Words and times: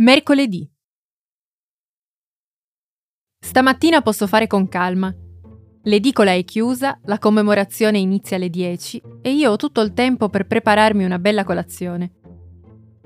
Mercoledì. 0.00 0.70
Stamattina 3.40 4.00
posso 4.00 4.28
fare 4.28 4.46
con 4.46 4.68
calma. 4.68 5.12
L'edicola 5.82 6.32
è 6.32 6.44
chiusa, 6.44 7.00
la 7.06 7.18
commemorazione 7.18 7.98
inizia 7.98 8.36
alle 8.36 8.48
10 8.48 9.02
e 9.22 9.32
io 9.32 9.50
ho 9.50 9.56
tutto 9.56 9.80
il 9.80 9.94
tempo 9.94 10.28
per 10.28 10.46
prepararmi 10.46 11.04
una 11.04 11.18
bella 11.18 11.42
colazione. 11.42 12.12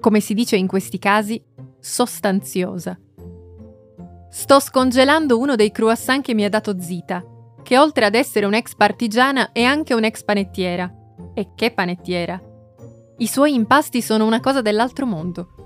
Come 0.00 0.20
si 0.20 0.34
dice 0.34 0.56
in 0.56 0.66
questi 0.66 0.98
casi, 0.98 1.42
sostanziosa. 1.80 3.00
Sto 4.28 4.60
scongelando 4.60 5.38
uno 5.38 5.56
dei 5.56 5.70
croissant 5.70 6.22
che 6.22 6.34
mi 6.34 6.44
ha 6.44 6.50
dato 6.50 6.78
Zita, 6.78 7.24
che 7.62 7.78
oltre 7.78 8.04
ad 8.04 8.14
essere 8.14 8.44
un'ex 8.44 8.74
partigiana 8.74 9.52
è 9.52 9.62
anche 9.62 9.94
un'ex 9.94 10.24
panettiera. 10.24 10.92
E 11.32 11.52
che 11.54 11.72
panettiera! 11.72 12.38
I 13.16 13.26
suoi 13.26 13.54
impasti 13.54 14.02
sono 14.02 14.26
una 14.26 14.40
cosa 14.40 14.60
dell'altro 14.60 15.06
mondo. 15.06 15.61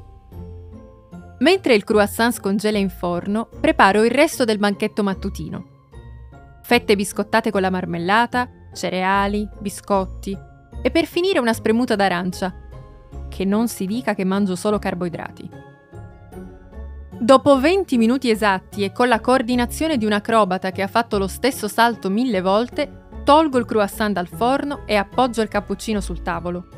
Mentre 1.39 1.75
il 1.75 1.84
croissant 1.84 2.32
scongela 2.32 2.79
in 2.79 2.89
forno, 2.89 3.49
preparo 3.61 4.04
il 4.04 4.11
resto 4.11 4.44
del 4.44 4.58
banchetto 4.58 5.03
mattutino. 5.03 5.75
Fette 6.63 6.96
biscottate 6.96 7.50
con 7.50 7.61
la 7.61 7.71
marmellata, 7.71 8.49
cereali, 8.72 9.46
biscotti 9.61 10.36
e 10.82 10.91
per 10.91 11.04
finire 11.04 11.39
una 11.39 11.53
spremuta 11.53 11.94
d'arancia. 11.94 12.54
Che 13.29 13.44
non 13.44 13.68
si 13.68 13.85
dica 13.86 14.14
che 14.14 14.25
mangio 14.25 14.57
solo 14.57 14.79
carboidrati. 14.79 15.50
Dopo 17.18 17.58
20 17.58 17.99
minuti 17.99 18.30
esatti 18.30 18.85
e 18.85 18.93
con 18.93 19.08
la 19.08 19.21
coordinazione 19.21 19.99
di 19.99 20.07
un 20.07 20.13
acrobata 20.13 20.71
che 20.71 20.82
ha 20.82 20.86
fatto 20.86 21.18
lo 21.18 21.27
stesso 21.27 21.68
salto 21.68 22.08
mille 22.08 22.41
volte, 22.41 23.08
tolgo 23.25 23.58
il 23.58 23.64
croissant 23.66 24.14
dal 24.14 24.29
forno 24.29 24.86
e 24.86 24.96
appoggio 24.96 25.43
il 25.43 25.49
cappuccino 25.49 26.00
sul 26.00 26.22
tavolo. 26.22 26.68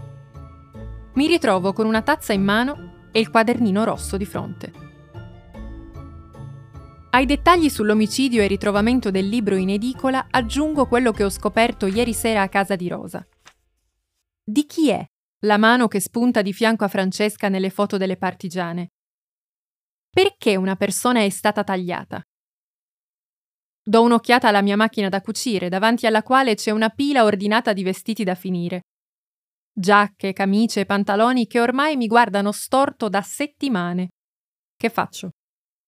Mi 1.14 1.26
ritrovo 1.26 1.72
con 1.72 1.86
una 1.86 2.02
tazza 2.02 2.32
in 2.32 2.42
mano 2.42 2.97
e 3.12 3.20
il 3.20 3.30
quadernino 3.30 3.84
rosso 3.84 4.16
di 4.16 4.24
fronte. 4.24 4.72
Ai 7.10 7.24
dettagli 7.24 7.68
sull'omicidio 7.68 8.42
e 8.42 8.46
ritrovamento 8.46 9.10
del 9.10 9.28
libro 9.28 9.56
in 9.56 9.70
edicola 9.70 10.26
aggiungo 10.30 10.86
quello 10.86 11.10
che 11.10 11.24
ho 11.24 11.30
scoperto 11.30 11.86
ieri 11.86 12.12
sera 12.12 12.42
a 12.42 12.48
casa 12.48 12.76
di 12.76 12.86
Rosa. 12.86 13.26
Di 14.44 14.66
chi 14.66 14.90
è 14.90 15.04
la 15.42 15.56
mano 15.56 15.88
che 15.88 16.00
spunta 16.00 16.42
di 16.42 16.52
fianco 16.52 16.84
a 16.84 16.88
Francesca 16.88 17.48
nelle 17.48 17.70
foto 17.70 17.96
delle 17.96 18.16
partigiane? 18.16 18.90
Perché 20.10 20.56
una 20.56 20.76
persona 20.76 21.22
è 21.22 21.30
stata 21.30 21.64
tagliata? 21.64 22.22
Do 23.82 24.02
un'occhiata 24.02 24.48
alla 24.48 24.62
mia 24.62 24.76
macchina 24.76 25.08
da 25.08 25.22
cucire, 25.22 25.70
davanti 25.70 26.06
alla 26.06 26.22
quale 26.22 26.54
c'è 26.56 26.70
una 26.72 26.90
pila 26.90 27.24
ordinata 27.24 27.72
di 27.72 27.82
vestiti 27.82 28.22
da 28.22 28.34
finire 28.34 28.82
giacche, 29.78 30.32
camicie 30.32 30.84
pantaloni 30.84 31.46
che 31.46 31.60
ormai 31.60 31.96
mi 31.96 32.08
guardano 32.08 32.50
storto 32.50 33.08
da 33.08 33.22
settimane. 33.22 34.08
Che 34.76 34.88
faccio? 34.90 35.30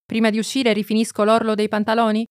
Prima 0.05 0.31
di 0.31 0.39
uscire 0.39 0.73
rifinisco 0.73 1.25
l'orlo 1.25 1.55
dei 1.55 1.69
pantaloni? 1.69 2.25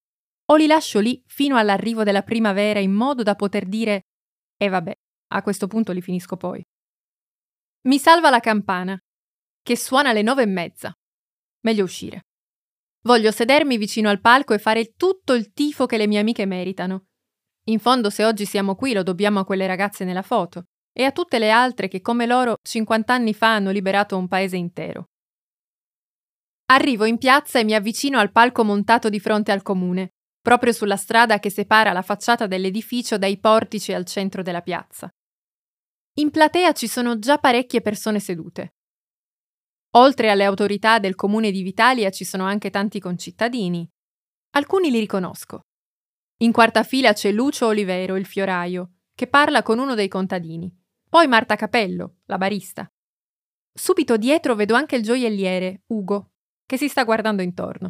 O 0.51 0.55
li 0.55 0.67
lascio 0.67 0.99
lì 0.99 1.21
fino 1.27 1.57
all'arrivo 1.57 2.03
della 2.03 2.23
primavera 2.23 2.79
in 2.79 2.91
modo 2.91 3.23
da 3.23 3.35
poter 3.35 3.67
dire 3.67 4.03
E 4.57 4.65
eh 4.65 4.69
vabbè, 4.69 4.93
a 5.33 5.41
questo 5.41 5.67
punto 5.67 5.91
li 5.91 6.01
finisco 6.01 6.37
poi. 6.37 6.63
Mi 7.87 7.99
salva 7.99 8.29
la 8.29 8.39
campana, 8.39 8.97
che 9.61 9.77
suona 9.77 10.09
alle 10.09 10.21
nove 10.21 10.43
e 10.43 10.47
mezza. 10.47 10.93
Meglio 11.61 11.83
uscire. 11.83 12.21
Voglio 13.03 13.31
sedermi 13.31 13.77
vicino 13.77 14.09
al 14.09 14.19
palco 14.19 14.53
e 14.53 14.59
fare 14.59 14.93
tutto 14.95 15.33
il 15.33 15.51
tifo 15.51 15.85
che 15.85 15.97
le 15.97 16.07
mie 16.07 16.19
amiche 16.19 16.45
meritano. 16.45 17.05
In 17.65 17.79
fondo, 17.79 18.09
se 18.09 18.25
oggi 18.25 18.45
siamo 18.45 18.75
qui, 18.75 18.93
lo 18.93 19.03
dobbiamo 19.03 19.39
a 19.39 19.45
quelle 19.45 19.67
ragazze 19.67 20.03
nella 20.03 20.21
foto 20.21 20.65
e 20.99 21.05
a 21.05 21.13
tutte 21.13 21.39
le 21.39 21.49
altre 21.49 21.87
che 21.87 22.01
come 22.01 22.25
loro 22.25 22.57
50 22.61 23.13
anni 23.13 23.33
fa 23.33 23.55
hanno 23.55 23.71
liberato 23.71 24.17
un 24.17 24.27
paese 24.27 24.57
intero. 24.57 25.05
Arrivo 26.71 27.05
in 27.05 27.17
piazza 27.17 27.57
e 27.57 27.63
mi 27.63 27.73
avvicino 27.73 28.19
al 28.19 28.33
palco 28.33 28.65
montato 28.65 29.07
di 29.07 29.21
fronte 29.21 29.53
al 29.53 29.61
comune, 29.61 30.09
proprio 30.41 30.73
sulla 30.73 30.97
strada 30.97 31.39
che 31.39 31.49
separa 31.49 31.93
la 31.93 32.01
facciata 32.01 32.47
dell'edificio 32.47 33.17
dai 33.17 33.39
portici 33.39 33.93
al 33.93 34.03
centro 34.03 34.41
della 34.41 34.59
piazza. 34.59 35.09
In 36.15 36.31
platea 36.31 36.73
ci 36.73 36.89
sono 36.89 37.17
già 37.17 37.37
parecchie 37.37 37.79
persone 37.79 38.19
sedute. 38.19 38.73
Oltre 39.91 40.29
alle 40.29 40.43
autorità 40.43 40.99
del 40.99 41.15
comune 41.15 41.51
di 41.51 41.61
Vitalia 41.61 42.09
ci 42.09 42.25
sono 42.25 42.43
anche 42.43 42.71
tanti 42.71 42.99
concittadini. 42.99 43.89
Alcuni 44.57 44.91
li 44.91 44.99
riconosco. 44.99 45.61
In 46.39 46.51
quarta 46.51 46.83
fila 46.83 47.13
c'è 47.13 47.31
Lucio 47.31 47.67
Olivero, 47.67 48.17
il 48.17 48.25
fioraio, 48.25 48.95
che 49.15 49.27
parla 49.27 49.63
con 49.63 49.79
uno 49.79 49.95
dei 49.95 50.09
contadini. 50.09 50.78
Poi 51.09 51.25
Marta 51.25 51.55
Capello, 51.55 52.17
la 52.25 52.37
barista. 52.37 52.87
Subito 53.73 54.15
dietro 54.15 54.53
vedo 54.53 54.75
anche 54.75 54.95
il 54.95 55.01
gioielliere, 55.01 55.81
Ugo, 55.87 56.33
che 56.67 56.77
si 56.77 56.87
sta 56.87 57.03
guardando 57.03 57.41
intorno. 57.41 57.89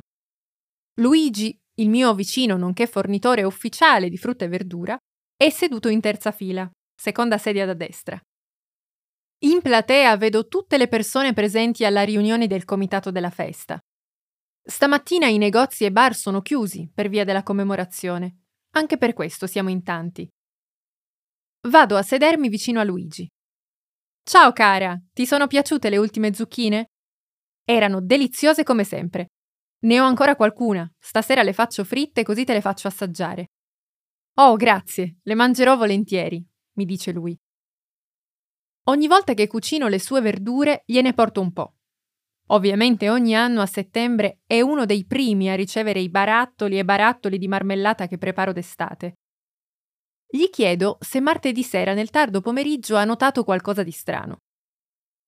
Luigi, 1.02 1.54
il 1.80 1.90
mio 1.90 2.14
vicino 2.14 2.56
nonché 2.56 2.88
fornitore 2.88 3.44
ufficiale 3.44 4.08
di 4.08 4.18
frutta 4.18 4.46
e 4.46 4.48
verdura, 4.48 4.98
è 5.36 5.50
seduto 5.50 5.90
in 5.90 6.00
terza 6.00 6.32
fila, 6.32 6.70
seconda 6.96 7.38
sedia 7.38 7.66
da 7.66 7.74
destra. 7.74 8.18
In 9.40 9.62
platea 9.62 10.16
vedo 10.16 10.48
tutte 10.48 10.78
le 10.78 10.88
persone 10.88 11.34
presenti 11.34 11.84
alla 11.84 12.04
riunione 12.04 12.48
del 12.48 12.64
comitato 12.64 13.12
della 13.12 13.30
festa. 13.30 13.78
Stamattina 14.62 15.28
i 15.28 15.38
negozi 15.38 15.84
e 15.84 15.92
bar 15.92 16.16
sono 16.16 16.42
chiusi 16.42 16.90
per 16.94 17.10
via 17.10 17.26
della 17.26 17.44
commemorazione. 17.44 18.44
Anche 18.76 18.98
per 18.98 19.12
questo 19.12 19.46
siamo 19.46 19.70
in 19.70 19.84
tanti. 19.84 20.30
Vado 21.68 21.98
a 21.98 22.04
sedermi 22.04 22.48
vicino 22.48 22.80
a 22.80 22.86
Luigi. 22.86 23.30
Ciao 24.24 24.54
cara, 24.54 24.98
ti 25.12 25.26
sono 25.26 25.46
piaciute 25.46 25.90
le 25.90 25.98
ultime 25.98 26.34
zucchine? 26.34 26.92
Erano 27.66 28.00
deliziose 28.00 28.64
come 28.64 28.86
sempre. 28.86 29.32
Ne 29.80 30.00
ho 30.00 30.06
ancora 30.06 30.38
qualcuna, 30.38 30.90
stasera 30.98 31.44
le 31.44 31.52
faccio 31.52 31.84
fritte 31.84 32.24
così 32.24 32.46
te 32.46 32.54
le 32.54 32.62
faccio 32.62 32.88
assaggiare. 32.88 33.48
Oh, 34.36 34.56
grazie, 34.56 35.18
le 35.22 35.36
mangerò 35.36 35.76
volentieri, 35.76 36.42
mi 36.78 36.86
dice 36.86 37.12
lui. 37.12 37.38
Ogni 38.86 39.08
volta 39.08 39.34
che 39.34 39.48
cucino 39.48 39.90
le 39.90 40.00
sue 40.00 40.22
verdure 40.22 40.84
gliene 40.86 41.14
porto 41.14 41.42
un 41.42 41.52
po'. 41.52 41.76
Ovviamente 42.52 43.10
ogni 43.10 43.36
anno 43.36 43.60
a 43.60 43.66
settembre 43.66 44.40
è 44.46 44.62
uno 44.62 44.86
dei 44.86 45.06
primi 45.06 45.50
a 45.50 45.56
ricevere 45.56 46.00
i 46.00 46.10
barattoli 46.10 46.80
e 46.80 46.86
barattoli 46.86 47.38
di 47.38 47.50
marmellata 47.50 48.08
che 48.08 48.18
preparo 48.18 48.54
d'estate. 48.54 49.16
Gli 50.32 50.48
chiedo 50.52 51.00
se 51.02 51.20
martedì 51.20 51.64
sera 51.64 51.96
nel 51.96 52.12
tardo 52.12 52.40
pomeriggio 52.40 52.96
ha 52.96 53.04
notato 53.04 53.44
qualcosa 53.44 53.82
di 53.82 53.90
strano. 53.90 54.44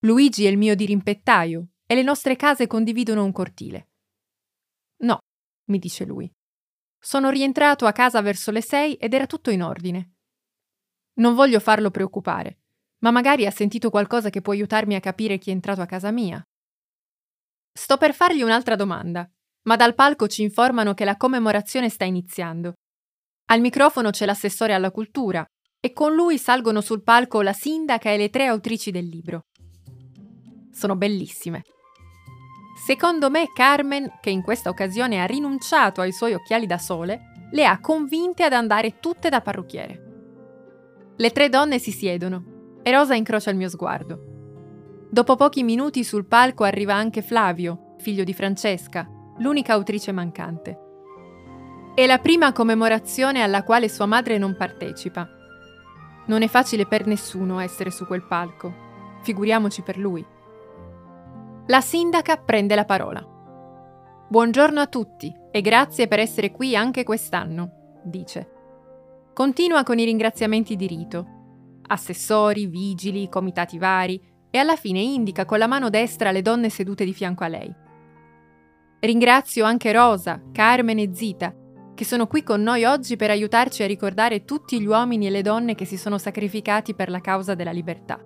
Luigi 0.01 0.45
è 0.45 0.50
il 0.50 0.59
mio 0.59 0.75
dirimpettaio 0.75 1.69
e 1.88 1.95
le 1.95 2.03
nostre 2.03 2.35
case 2.35 2.67
condividono 2.67 3.23
un 3.23 3.31
cortile. 3.31 3.90
No, 4.97 5.17
mi 5.69 5.79
dice 5.79 6.06
lui. 6.06 6.31
Sono 7.00 7.31
rientrato 7.31 7.88
a 7.88 7.91
casa 7.94 8.22
verso 8.22 8.51
le 8.51 8.61
sei 8.61 8.94
ed 8.94 9.16
era 9.16 9.25
tutto 9.25 9.50
in 9.50 9.63
ordine. 9.63 10.13
Non 11.13 11.34
voglio 11.34 11.59
farlo 11.59 11.90
preoccupare, 11.90 12.59
ma 13.00 13.09
magari 13.09 13.47
ha 13.47 13.51
sentito 13.51 13.90
qualcosa 13.90 14.29
che 14.29 14.41
può 14.41 14.53
aiutarmi 14.53 14.94
a 14.94 15.00
capire 15.00 15.40
chi 15.40 15.50
è 15.50 15.53
entrato 15.53 15.81
a 15.81 15.88
casa 15.88 16.11
mia. 16.11 16.40
Sto 17.73 17.97
per 17.97 18.13
fargli 18.13 18.44
un'altra 18.44 18.75
domanda, 18.75 19.28
ma 19.63 19.75
dal 19.75 19.95
palco 19.95 20.28
ci 20.28 20.44
informano 20.44 20.94
che 20.94 21.06
la 21.06 21.17
commemorazione 21.17 21.90
sta 21.90 22.06
iniziando 22.06 22.75
al 23.51 23.59
microfono 23.59 24.12
c'è 24.12 24.25
l'assessore 24.25 24.73
alla 24.73 24.91
cultura 24.91 25.45
e 25.78 25.91
con 25.91 26.16
lui 26.16 26.38
salgono 26.38 26.79
sul 26.79 27.03
palco 27.03 27.41
la 27.41 27.51
sindaca 27.51 28.09
e 28.09 28.16
le 28.16 28.29
tre 28.29 28.45
autrici 28.45 28.91
del 28.91 29.06
libro. 29.06 29.47
Sono 30.72 30.95
bellissime. 30.95 31.63
Secondo 32.85 33.29
me 33.29 33.51
Carmen, 33.53 34.19
che 34.22 34.29
in 34.29 34.41
questa 34.41 34.69
occasione 34.69 35.22
ha 35.22 35.25
rinunciato 35.25 36.00
ai 36.00 36.13
suoi 36.13 36.34
occhiali 36.34 36.66
da 36.66 36.78
sole, 36.78 37.50
le 37.51 37.66
ha 37.66 37.81
convinte 37.81 38.44
ad 38.45 38.53
andare 38.53 39.00
tutte 39.01 39.28
da 39.28 39.41
parrucchiere. 39.41 41.13
Le 41.17 41.31
tre 41.31 41.50
donne 41.50 41.78
si 41.78 41.91
siedono 41.91 42.79
e 42.81 42.91
Rosa 42.91 43.16
incrocia 43.16 43.50
il 43.50 43.57
mio 43.57 43.67
sguardo. 43.67 45.09
Dopo 45.09 45.35
pochi 45.35 45.63
minuti 45.63 46.06
sul 46.06 46.25
palco 46.25 46.63
arriva 46.63 46.94
anche 46.94 47.22
Flavio, 47.22 47.95
figlio 47.97 48.23
di 48.23 48.34
Francesca, 48.34 49.05
l'unica 49.40 49.73
autrice 49.73 50.14
mancante. 50.14 50.91
È 51.93 52.05
la 52.05 52.20
prima 52.20 52.53
commemorazione 52.53 53.41
alla 53.41 53.64
quale 53.64 53.90
sua 53.90 54.05
madre 54.05 54.38
non 54.38 54.55
partecipa. 54.55 55.28
Non 56.28 56.41
è 56.41 56.47
facile 56.47 56.85
per 56.85 57.05
nessuno 57.05 57.59
essere 57.59 57.91
su 57.91 58.08
quel 58.08 58.23
palco, 58.23 58.73
figuriamoci 59.23 59.82
per 59.82 59.97
lui. 59.97 60.26
La 61.67 61.82
sindaca 61.82 62.38
prende 62.38 62.76
la 62.76 62.85
parola. 62.85 63.22
Buongiorno 64.29 64.79
a 64.79 64.88
tutti 64.88 65.35
e 65.52 65.59
grazie 65.59 66.08
per 66.08 66.20
essere 66.20 66.52
qui 66.52 66.78
anche 66.78 67.03
quest'anno, 67.03 67.99
dice. 68.05 68.49
Continua 69.34 69.84
con 69.84 69.99
i 69.99 70.05
ringraziamenti 70.05 70.78
di 70.78 70.87
rito. 70.87 71.26
Assessori, 71.87 72.67
vigili, 72.67 73.28
comitati 73.28 73.78
vari 73.78 74.22
e 74.49 74.58
alla 74.58 74.78
fine 74.78 75.02
indica 75.02 75.44
con 75.44 75.58
la 75.58 75.67
mano 75.67 75.90
destra 75.90 76.32
le 76.32 76.41
donne 76.41 76.70
sedute 76.70 77.03
di 77.03 77.14
fianco 77.14 77.44
a 77.44 77.49
lei. 77.49 77.76
Ringrazio 79.02 79.66
anche 79.66 79.91
Rosa, 79.91 80.41
Carmen 80.53 80.99
e 80.99 81.09
Zita 81.14 81.53
che 82.01 82.07
sono 82.07 82.25
qui 82.25 82.41
con 82.41 82.63
noi 82.63 82.83
oggi 82.83 83.15
per 83.15 83.29
aiutarci 83.29 83.83
a 83.83 83.85
ricordare 83.85 84.43
tutti 84.43 84.81
gli 84.81 84.87
uomini 84.87 85.27
e 85.27 85.29
le 85.29 85.43
donne 85.43 85.75
che 85.75 85.85
si 85.85 85.97
sono 85.97 86.17
sacrificati 86.17 86.95
per 86.95 87.11
la 87.11 87.21
causa 87.21 87.53
della 87.53 87.69
libertà. 87.69 88.19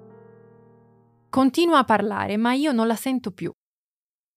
Continua 1.30 1.80
a 1.80 1.83
parlare, 1.83 2.38
ma 2.38 2.54
io 2.54 2.72
non 2.72 2.88
la 2.88 2.95
sento 2.95 3.31
più. 3.31 3.51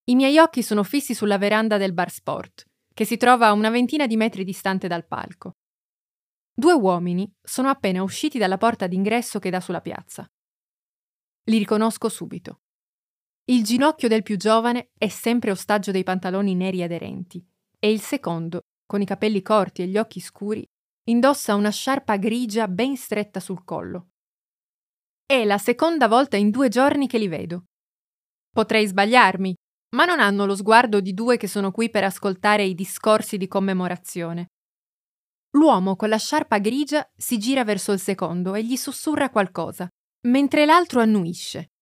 I 0.06 0.16
miei 0.16 0.38
occhi 0.38 0.60
sono 0.60 0.82
fissi 0.82 1.14
sulla 1.14 1.38
veranda 1.38 1.76
del 1.76 1.92
bar 1.92 2.10
sport, 2.10 2.64
che 2.92 3.04
si 3.04 3.16
trova 3.16 3.46
a 3.46 3.52
una 3.52 3.70
ventina 3.70 4.08
di 4.08 4.16
metri 4.16 4.42
distante 4.42 4.88
dal 4.88 5.06
palco. 5.06 5.52
Due 6.52 6.72
uomini 6.72 7.32
sono 7.40 7.68
appena 7.68 8.02
usciti 8.02 8.38
dalla 8.38 8.58
porta 8.58 8.88
d'ingresso 8.88 9.38
che 9.38 9.50
dà 9.50 9.60
sulla 9.60 9.80
piazza. 9.80 10.28
Li 11.44 11.58
riconosco 11.58 12.08
subito. 12.08 12.62
Il 13.44 13.62
ginocchio 13.62 14.08
del 14.08 14.24
più 14.24 14.36
giovane 14.36 14.90
è 14.98 15.06
sempre 15.06 15.52
ostaggio 15.52 15.92
dei 15.92 16.02
pantaloni 16.02 16.56
neri 16.56 16.82
aderenti 16.82 17.40
e 17.78 17.92
il 17.92 18.00
secondo, 18.00 18.62
con 18.88 19.02
i 19.02 19.04
capelli 19.04 19.42
corti 19.42 19.82
e 19.82 19.86
gli 19.86 19.98
occhi 19.98 20.18
scuri, 20.18 20.64
indossa 21.10 21.54
una 21.54 21.70
sciarpa 21.70 22.16
grigia 22.16 22.66
ben 22.68 22.96
stretta 22.96 23.38
sul 23.38 23.62
collo. 23.62 24.08
È 25.26 25.44
la 25.44 25.58
seconda 25.58 26.08
volta 26.08 26.38
in 26.38 26.50
due 26.50 26.70
giorni 26.70 27.06
che 27.06 27.18
li 27.18 27.28
vedo. 27.28 27.64
Potrei 28.50 28.86
sbagliarmi, 28.86 29.54
ma 29.94 30.06
non 30.06 30.20
hanno 30.20 30.46
lo 30.46 30.56
sguardo 30.56 31.00
di 31.00 31.12
due 31.12 31.36
che 31.36 31.46
sono 31.46 31.70
qui 31.70 31.90
per 31.90 32.04
ascoltare 32.04 32.64
i 32.64 32.74
discorsi 32.74 33.36
di 33.36 33.46
commemorazione. 33.46 34.46
L'uomo 35.50 35.94
con 35.94 36.08
la 36.08 36.16
sciarpa 36.16 36.58
grigia 36.58 37.06
si 37.14 37.36
gira 37.38 37.64
verso 37.64 37.92
il 37.92 38.00
secondo 38.00 38.54
e 38.54 38.64
gli 38.64 38.76
sussurra 38.76 39.28
qualcosa, 39.28 39.86
mentre 40.28 40.64
l'altro 40.64 41.00
annuisce. 41.00 41.72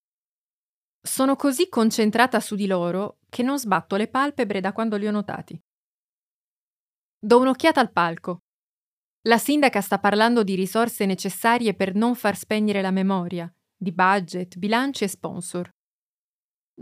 Sono 1.00 1.36
così 1.36 1.68
concentrata 1.68 2.40
su 2.40 2.56
di 2.56 2.66
loro 2.66 3.18
che 3.28 3.44
non 3.44 3.60
sbatto 3.60 3.94
le 3.94 4.08
palpebre 4.08 4.60
da 4.60 4.72
quando 4.72 4.96
li 4.96 5.06
ho 5.06 5.12
notati. 5.12 5.56
Do 7.18 7.38
un'occhiata 7.38 7.80
al 7.80 7.92
palco. 7.92 8.42
La 9.22 9.38
sindaca 9.38 9.80
sta 9.80 9.98
parlando 9.98 10.42
di 10.42 10.54
risorse 10.54 11.06
necessarie 11.06 11.74
per 11.74 11.94
non 11.94 12.14
far 12.14 12.36
spegnere 12.36 12.82
la 12.82 12.90
memoria, 12.90 13.52
di 13.74 13.90
budget, 13.90 14.56
bilanci 14.58 15.04
e 15.04 15.08
sponsor. 15.08 15.68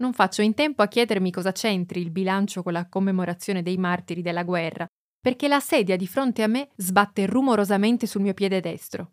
Non 0.01 0.13
faccio 0.13 0.43
in 0.43 0.55
tempo 0.55 0.83
a 0.83 0.89
chiedermi 0.89 1.31
cosa 1.31 1.53
c'entri 1.53 2.01
il 2.01 2.11
bilancio 2.11 2.65
con 2.65 2.73
la 2.73 2.89
commemorazione 2.89 3.63
dei 3.63 3.77
martiri 3.77 4.23
della 4.23 4.43
guerra, 4.43 4.87
perché 5.21 5.47
la 5.47 5.61
sedia 5.61 5.97
di 5.97 6.09
fronte 6.09 6.43
a 6.43 6.49
me 6.49 6.69
sbatte 6.77 7.27
rumorosamente 7.27 8.07
sul 8.07 8.23
mio 8.23 8.35
piede 8.35 8.61
destro. 8.61 9.13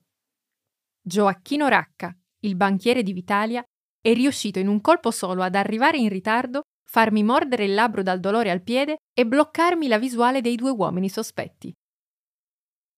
Gioacchino 1.01 1.67
Racca, 1.67 2.17
il 2.39 2.55
banchiere 2.55 3.03
di 3.03 3.13
Vitalia, 3.13 3.63
è 4.01 4.11
riuscito 4.13 4.57
in 4.57 4.67
un 4.67 4.81
colpo 4.81 5.11
solo 5.11 5.43
ad 5.43 5.53
arrivare 5.53 5.97
in 5.97 6.09
ritardo, 6.09 6.63
farmi 6.91 7.23
mordere 7.23 7.63
il 7.63 7.73
labbro 7.73 8.03
dal 8.03 8.19
dolore 8.19 8.51
al 8.51 8.61
piede 8.61 8.97
e 9.17 9.25
bloccarmi 9.25 9.87
la 9.87 9.97
visuale 9.97 10.41
dei 10.41 10.57
due 10.57 10.71
uomini 10.71 11.07
sospetti. 11.07 11.73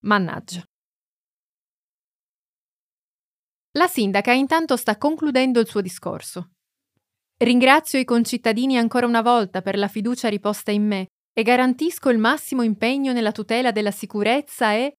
Mannaggia. 0.06 0.64
La 3.74 3.86
sindaca 3.86 4.34
intanto 4.34 4.78
sta 4.78 4.98
concludendo 4.98 5.60
il 5.60 5.68
suo 5.68 5.82
discorso. 5.82 6.54
Ringrazio 7.38 8.00
i 8.00 8.04
concittadini 8.04 8.80
ancora 8.80 9.06
una 9.06 9.22
volta 9.22 9.62
per 9.62 9.78
la 9.78 9.88
fiducia 9.88 10.28
riposta 10.28 10.72
in 10.72 10.88
me 10.88 11.08
e 11.32 11.44
garantisco 11.44 12.10
il 12.10 12.18
massimo 12.18 12.64
impegno 12.64 13.14
nella 13.14 13.32
tutela 13.32 13.72
della 13.72 13.92
sicurezza 13.92 14.74
e... 14.74 14.96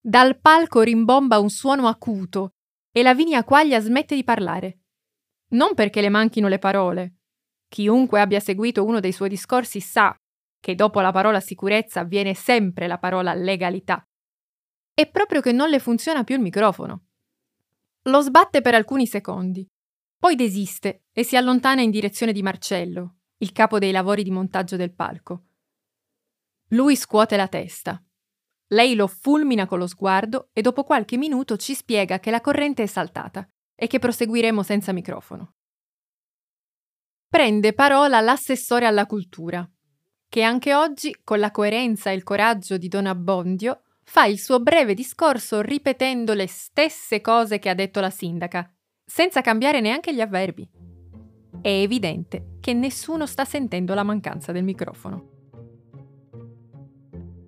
Dal 0.00 0.40
palco 0.40 0.82
rimbomba 0.82 1.38
un 1.38 1.50
suono 1.50 1.86
acuto 1.86 2.54
e 2.90 3.02
Lavinia 3.02 3.44
Quaglia 3.44 3.78
smette 3.78 4.16
di 4.16 4.24
parlare. 4.24 4.80
Non 5.50 5.74
perché 5.74 6.00
le 6.00 6.08
manchino 6.08 6.48
le 6.48 6.58
parole. 6.58 7.14
Chiunque 7.68 8.20
abbia 8.20 8.40
seguito 8.40 8.84
uno 8.84 9.00
dei 9.00 9.12
suoi 9.12 9.28
discorsi 9.28 9.80
sa 9.80 10.16
che 10.60 10.74
dopo 10.74 11.00
la 11.00 11.12
parola 11.12 11.40
sicurezza 11.40 12.04
viene 12.04 12.34
sempre 12.34 12.86
la 12.86 12.98
parola 12.98 13.34
legalità. 13.34 14.02
È 14.94 15.10
proprio 15.10 15.40
che 15.40 15.52
non 15.52 15.68
le 15.68 15.78
funziona 15.78 16.24
più 16.24 16.36
il 16.36 16.40
microfono. 16.40 17.06
Lo 18.04 18.20
sbatte 18.20 18.60
per 18.60 18.74
alcuni 18.74 19.06
secondi, 19.06 19.66
poi 20.24 20.36
desiste 20.36 21.04
e 21.12 21.22
si 21.22 21.36
allontana 21.36 21.82
in 21.82 21.90
direzione 21.90 22.32
di 22.32 22.42
Marcello, 22.42 23.16
il 23.38 23.52
capo 23.52 23.78
dei 23.78 23.90
lavori 23.92 24.22
di 24.22 24.30
montaggio 24.30 24.76
del 24.76 24.94
palco. 24.94 25.48
Lui 26.68 26.96
scuote 26.96 27.36
la 27.36 27.46
testa. 27.46 28.02
Lei 28.68 28.94
lo 28.94 29.06
fulmina 29.06 29.66
con 29.66 29.78
lo 29.78 29.86
sguardo 29.86 30.48
e 30.54 30.62
dopo 30.62 30.82
qualche 30.82 31.18
minuto 31.18 31.58
ci 31.58 31.74
spiega 31.74 32.20
che 32.20 32.30
la 32.30 32.40
corrente 32.40 32.82
è 32.82 32.86
saltata 32.86 33.46
e 33.74 33.86
che 33.86 33.98
proseguiremo 33.98 34.62
senza 34.62 34.92
microfono. 34.92 35.56
Prende 37.34 37.72
parola 37.72 38.20
l'assessore 38.20 38.86
alla 38.86 39.06
cultura, 39.06 39.68
che 40.28 40.42
anche 40.42 40.72
oggi, 40.72 41.16
con 41.24 41.40
la 41.40 41.50
coerenza 41.50 42.12
e 42.12 42.14
il 42.14 42.22
coraggio 42.22 42.76
di 42.76 42.86
Don 42.86 43.06
Abbondio, 43.06 43.80
fa 44.04 44.26
il 44.26 44.38
suo 44.38 44.60
breve 44.60 44.94
discorso 44.94 45.60
ripetendo 45.60 46.32
le 46.32 46.46
stesse 46.46 47.20
cose 47.20 47.58
che 47.58 47.68
ha 47.68 47.74
detto 47.74 47.98
la 47.98 48.10
sindaca 48.10 48.72
senza 49.04 49.40
cambiare 49.40 49.80
neanche 49.80 50.14
gli 50.14 50.20
avverbi. 50.20 50.70
È 51.60 51.68
evidente 51.68 52.58
che 52.60 52.72
nessuno 52.72 53.26
sta 53.26 53.44
sentendo 53.44 53.94
la 53.94 54.04
mancanza 54.04 54.52
del 54.52 54.62
microfono. 54.62 55.30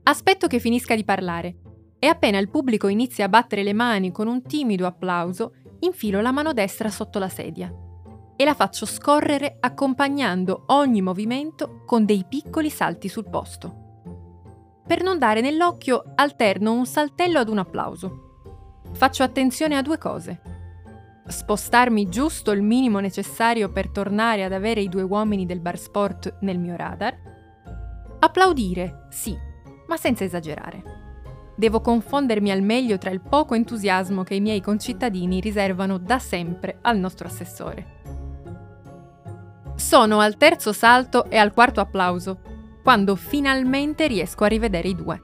Aspetto 0.03 0.49
che 0.49 0.59
finisca 0.59 0.97
di 0.97 1.05
parlare 1.05 1.59
e 2.01 2.09
appena 2.09 2.39
il 2.39 2.51
pubblico 2.51 2.89
inizia 2.89 3.27
a 3.27 3.29
battere 3.29 3.63
le 3.63 3.73
mani 3.73 4.11
con 4.11 4.27
un 4.27 4.43
timido 4.43 4.85
applauso, 4.85 5.55
infilo 5.83 6.21
la 6.21 6.33
mano 6.33 6.53
destra 6.53 6.91
sotto 6.91 7.21
la 7.21 7.29
sedia 7.29 7.73
e 8.37 8.45
la 8.45 8.55
faccio 8.55 8.87
scorrere 8.87 9.57
accompagnando 9.59 10.65
ogni 10.67 11.01
movimento 11.01 11.83
con 11.87 12.05
dei 12.05 12.25
piccoli 12.29 12.71
salti 12.71 13.09
sul 13.09 13.29
posto. 13.29 13.85
Per 14.87 15.03
non 15.03 15.19
dare 15.19 15.41
nell'occhio 15.41 16.13
alterno 16.15 16.73
un 16.73 16.87
saltello 16.87 17.39
ad 17.39 17.49
un 17.49 17.59
applauso. 17.59 18.83
Faccio 18.93 19.23
attenzione 19.23 19.77
a 19.77 19.83
due 19.83 19.99
cose 19.99 20.55
spostarmi 21.29 22.09
giusto 22.09 22.53
il 22.53 22.63
minimo 22.63 23.01
necessario 23.01 23.71
per 23.71 23.91
tornare 23.91 24.45
ad 24.45 24.53
avere 24.53 24.81
i 24.81 24.89
due 24.89 25.03
uomini 25.03 25.45
del 25.47 25.61
bar 25.61 25.79
sport 25.79 26.39
nel 26.41 26.59
mio 26.59 26.77
radar, 26.77 27.17
applaudire, 28.21 29.07
sì, 29.11 29.37
ma 29.89 29.97
senza 29.97 30.25
esagerare. 30.25 30.95
Devo 31.57 31.81
confondermi 31.81 32.51
al 32.51 32.63
meglio 32.63 32.99
tra 32.99 33.11
il 33.11 33.21
poco 33.21 33.55
entusiasmo 33.55 34.23
che 34.23 34.35
i 34.35 34.41
miei 34.41 34.61
concittadini 34.61 35.41
riservano 35.41 35.99
da 35.99 36.19
sempre 36.19 36.79
al 36.83 36.99
nostro 36.99 37.27
assessore. 37.27 37.96
Sono 39.77 40.21
al 40.21 40.37
terzo 40.37 40.73
salto 40.73 41.31
e 41.31 41.37
al 41.37 41.53
quarto 41.53 41.81
applauso, 41.81 42.41
quando 42.83 43.15
finalmente 43.15 44.07
riesco 44.07 44.45
a 44.45 44.49
rivedere 44.49 44.89
i 44.89 44.95
due. 44.95 45.23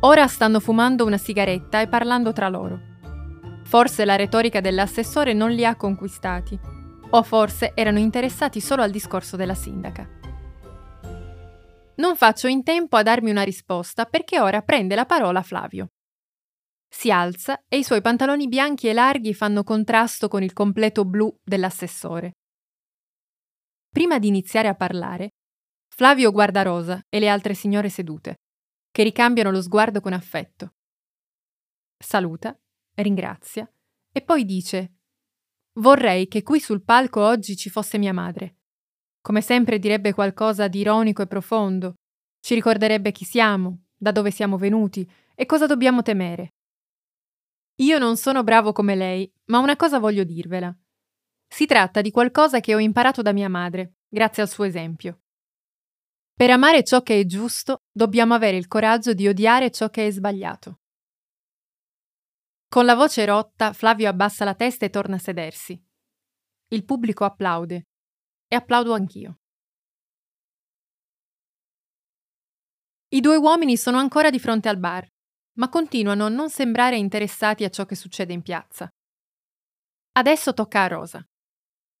Ora 0.00 0.26
stanno 0.26 0.60
fumando 0.60 1.06
una 1.06 1.16
sigaretta 1.16 1.80
e 1.80 1.88
parlando 1.88 2.32
tra 2.32 2.48
loro 2.48 2.92
Forse 3.64 4.04
la 4.04 4.16
retorica 4.16 4.60
dell'assessore 4.60 5.32
non 5.32 5.50
li 5.50 5.64
ha 5.64 5.74
conquistati, 5.74 6.58
o 7.10 7.22
forse 7.22 7.72
erano 7.74 7.98
interessati 7.98 8.60
solo 8.60 8.82
al 8.82 8.90
discorso 8.90 9.36
della 9.36 9.54
sindaca. 9.54 10.06
Non 11.96 12.16
faccio 12.16 12.46
in 12.46 12.62
tempo 12.62 12.96
a 12.96 13.02
darmi 13.02 13.30
una 13.30 13.42
risposta 13.42 14.04
perché 14.04 14.38
ora 14.40 14.62
prende 14.62 14.94
la 14.94 15.06
parola 15.06 15.42
Flavio. 15.42 15.88
Si 16.88 17.10
alza 17.10 17.64
e 17.66 17.78
i 17.78 17.84
suoi 17.84 18.00
pantaloni 18.00 18.46
bianchi 18.46 18.88
e 18.88 18.92
larghi 18.92 19.34
fanno 19.34 19.64
contrasto 19.64 20.28
con 20.28 20.42
il 20.42 20.52
completo 20.52 21.04
blu 21.04 21.34
dell'assessore. 21.42 22.32
Prima 23.94 24.18
di 24.18 24.26
iniziare 24.26 24.66
a 24.66 24.74
parlare, 24.74 25.34
Flavio 25.86 26.32
guarda 26.32 26.62
Rosa 26.62 27.00
e 27.08 27.20
le 27.20 27.28
altre 27.28 27.54
signore 27.54 27.88
sedute, 27.88 28.40
che 28.90 29.04
ricambiano 29.04 29.52
lo 29.52 29.62
sguardo 29.62 30.00
con 30.00 30.12
affetto. 30.12 30.72
Saluta 31.96 32.58
ringrazia 32.96 33.72
e 34.10 34.20
poi 34.20 34.44
dice 34.44 34.96
Vorrei 35.74 36.26
che 36.26 36.42
qui 36.42 36.58
sul 36.58 36.82
palco 36.82 37.24
oggi 37.24 37.56
ci 37.56 37.70
fosse 37.70 37.96
mia 37.96 38.12
madre. 38.12 38.56
Come 39.20 39.40
sempre 39.40 39.78
direbbe 39.78 40.12
qualcosa 40.12 40.66
di 40.66 40.80
ironico 40.80 41.22
e 41.22 41.28
profondo, 41.28 41.94
ci 42.40 42.54
ricorderebbe 42.54 43.12
chi 43.12 43.24
siamo, 43.24 43.84
da 43.96 44.10
dove 44.10 44.32
siamo 44.32 44.58
venuti 44.58 45.08
e 45.36 45.46
cosa 45.46 45.66
dobbiamo 45.66 46.02
temere. 46.02 46.54
Io 47.76 47.98
non 47.98 48.16
sono 48.16 48.42
bravo 48.42 48.72
come 48.72 48.96
lei, 48.96 49.32
ma 49.50 49.60
una 49.60 49.76
cosa 49.76 50.00
voglio 50.00 50.24
dirvela. 50.24 50.76
Si 51.54 51.66
tratta 51.66 52.00
di 52.00 52.10
qualcosa 52.10 52.58
che 52.58 52.74
ho 52.74 52.80
imparato 52.80 53.22
da 53.22 53.32
mia 53.32 53.48
madre, 53.48 53.98
grazie 54.08 54.42
al 54.42 54.48
suo 54.48 54.64
esempio. 54.64 55.20
Per 56.34 56.50
amare 56.50 56.82
ciò 56.82 57.00
che 57.02 57.20
è 57.20 57.24
giusto, 57.26 57.84
dobbiamo 57.92 58.34
avere 58.34 58.56
il 58.56 58.66
coraggio 58.66 59.14
di 59.14 59.28
odiare 59.28 59.70
ciò 59.70 59.88
che 59.88 60.08
è 60.08 60.10
sbagliato. 60.10 60.80
Con 62.66 62.84
la 62.84 62.96
voce 62.96 63.24
rotta, 63.24 63.72
Flavio 63.72 64.08
abbassa 64.08 64.44
la 64.44 64.56
testa 64.56 64.84
e 64.84 64.90
torna 64.90 65.14
a 65.14 65.20
sedersi. 65.20 65.80
Il 66.70 66.84
pubblico 66.84 67.24
applaude. 67.24 67.86
E 68.48 68.56
applaudo 68.56 68.92
anch'io. 68.92 69.38
I 73.10 73.20
due 73.20 73.36
uomini 73.36 73.76
sono 73.76 73.98
ancora 73.98 74.30
di 74.30 74.40
fronte 74.40 74.68
al 74.68 74.80
bar, 74.80 75.06
ma 75.58 75.68
continuano 75.68 76.26
a 76.26 76.30
non 76.30 76.50
sembrare 76.50 76.96
interessati 76.96 77.62
a 77.62 77.70
ciò 77.70 77.84
che 77.84 77.94
succede 77.94 78.32
in 78.32 78.42
piazza. 78.42 78.92
Adesso 80.16 80.52
tocca 80.52 80.82
a 80.82 80.88
Rosa. 80.88 81.24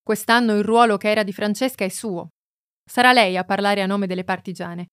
Quest'anno 0.04 0.56
il 0.56 0.62
ruolo 0.62 0.96
che 0.96 1.10
era 1.10 1.24
di 1.24 1.32
Francesca 1.32 1.84
è 1.84 1.88
suo. 1.88 2.28
Sarà 2.84 3.12
lei 3.12 3.36
a 3.36 3.42
parlare 3.44 3.82
a 3.82 3.86
nome 3.86 4.06
delle 4.06 4.22
partigiane. 4.22 4.90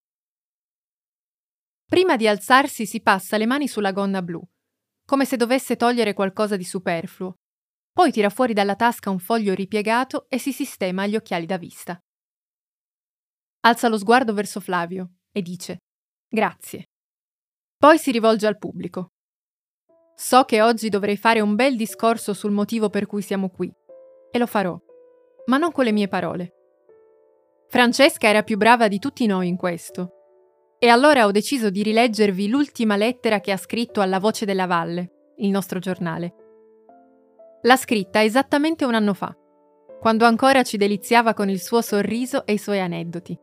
Prima 1.85 2.15
di 2.15 2.27
alzarsi 2.27 2.87
si 2.87 3.01
passa 3.01 3.37
le 3.37 3.45
mani 3.45 3.67
sulla 3.67 3.91
gonna 3.91 4.23
blu 4.23 4.41
come 5.11 5.25
se 5.25 5.35
dovesse 5.35 5.75
togliere 5.75 6.13
qualcosa 6.13 6.55
di 6.55 6.63
superfluo. 6.63 7.33
Poi 7.91 8.13
tira 8.13 8.29
fuori 8.29 8.53
dalla 8.53 8.77
tasca 8.77 9.09
un 9.09 9.19
foglio 9.19 9.53
ripiegato 9.53 10.25
e 10.29 10.37
si 10.37 10.53
sistema 10.53 11.05
gli 11.05 11.17
occhiali 11.17 11.45
da 11.45 11.57
vista. 11.57 11.99
alza 13.65 13.89
lo 13.89 13.97
sguardo 13.97 14.33
verso 14.33 14.61
Flavio 14.61 15.15
e 15.33 15.41
dice 15.41 15.79
Grazie. 16.29 16.85
Poi 17.77 17.97
si 17.97 18.11
rivolge 18.11 18.47
al 18.47 18.57
pubblico. 18.57 19.09
So 20.15 20.45
che 20.45 20.61
oggi 20.61 20.87
dovrei 20.87 21.17
fare 21.17 21.41
un 21.41 21.55
bel 21.55 21.75
discorso 21.75 22.33
sul 22.33 22.51
motivo 22.51 22.89
per 22.89 23.05
cui 23.05 23.21
siamo 23.21 23.49
qui, 23.49 23.69
e 24.31 24.37
lo 24.37 24.47
farò, 24.47 24.79
ma 25.45 25.57
non 25.57 25.71
con 25.71 25.85
le 25.85 25.91
mie 25.91 26.07
parole. 26.07 26.53
Francesca 27.67 28.27
era 28.27 28.43
più 28.43 28.57
brava 28.57 28.87
di 28.87 28.99
tutti 28.99 29.25
noi 29.25 29.47
in 29.47 29.55
questo, 29.55 30.21
e 30.77 30.87
allora 30.87 31.25
ho 31.25 31.31
deciso 31.31 31.69
di 31.69 31.83
rileggervi 31.83 32.49
l'ultima 32.49 32.95
lettera 32.95 33.39
che 33.39 33.51
ha 33.51 33.57
scritto 33.57 34.01
alla 34.01 34.19
Voce 34.19 34.45
della 34.45 34.65
Valle, 34.65 35.33
il 35.37 35.49
nostro 35.49 35.79
giornale. 35.79 36.33
L'ha 37.61 37.75
scritta 37.75 38.23
esattamente 38.23 38.83
un 38.85 38.95
anno 38.95 39.13
fa, 39.13 39.35
quando 39.99 40.25
ancora 40.25 40.63
ci 40.63 40.77
deliziava 40.77 41.35
con 41.35 41.49
il 41.49 41.61
suo 41.61 41.81
sorriso 41.81 42.45
e 42.47 42.53
i 42.53 42.57
suoi 42.57 42.79
aneddoti. 42.79 43.39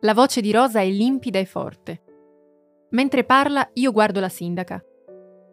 La 0.00 0.14
voce 0.14 0.40
di 0.40 0.50
Rosa 0.50 0.80
è 0.80 0.88
limpida 0.88 1.38
e 1.38 1.44
forte. 1.44 2.02
Mentre 2.92 3.24
parla 3.24 3.68
io 3.74 3.92
guardo 3.92 4.18
la 4.18 4.30
sindaca. 4.30 4.82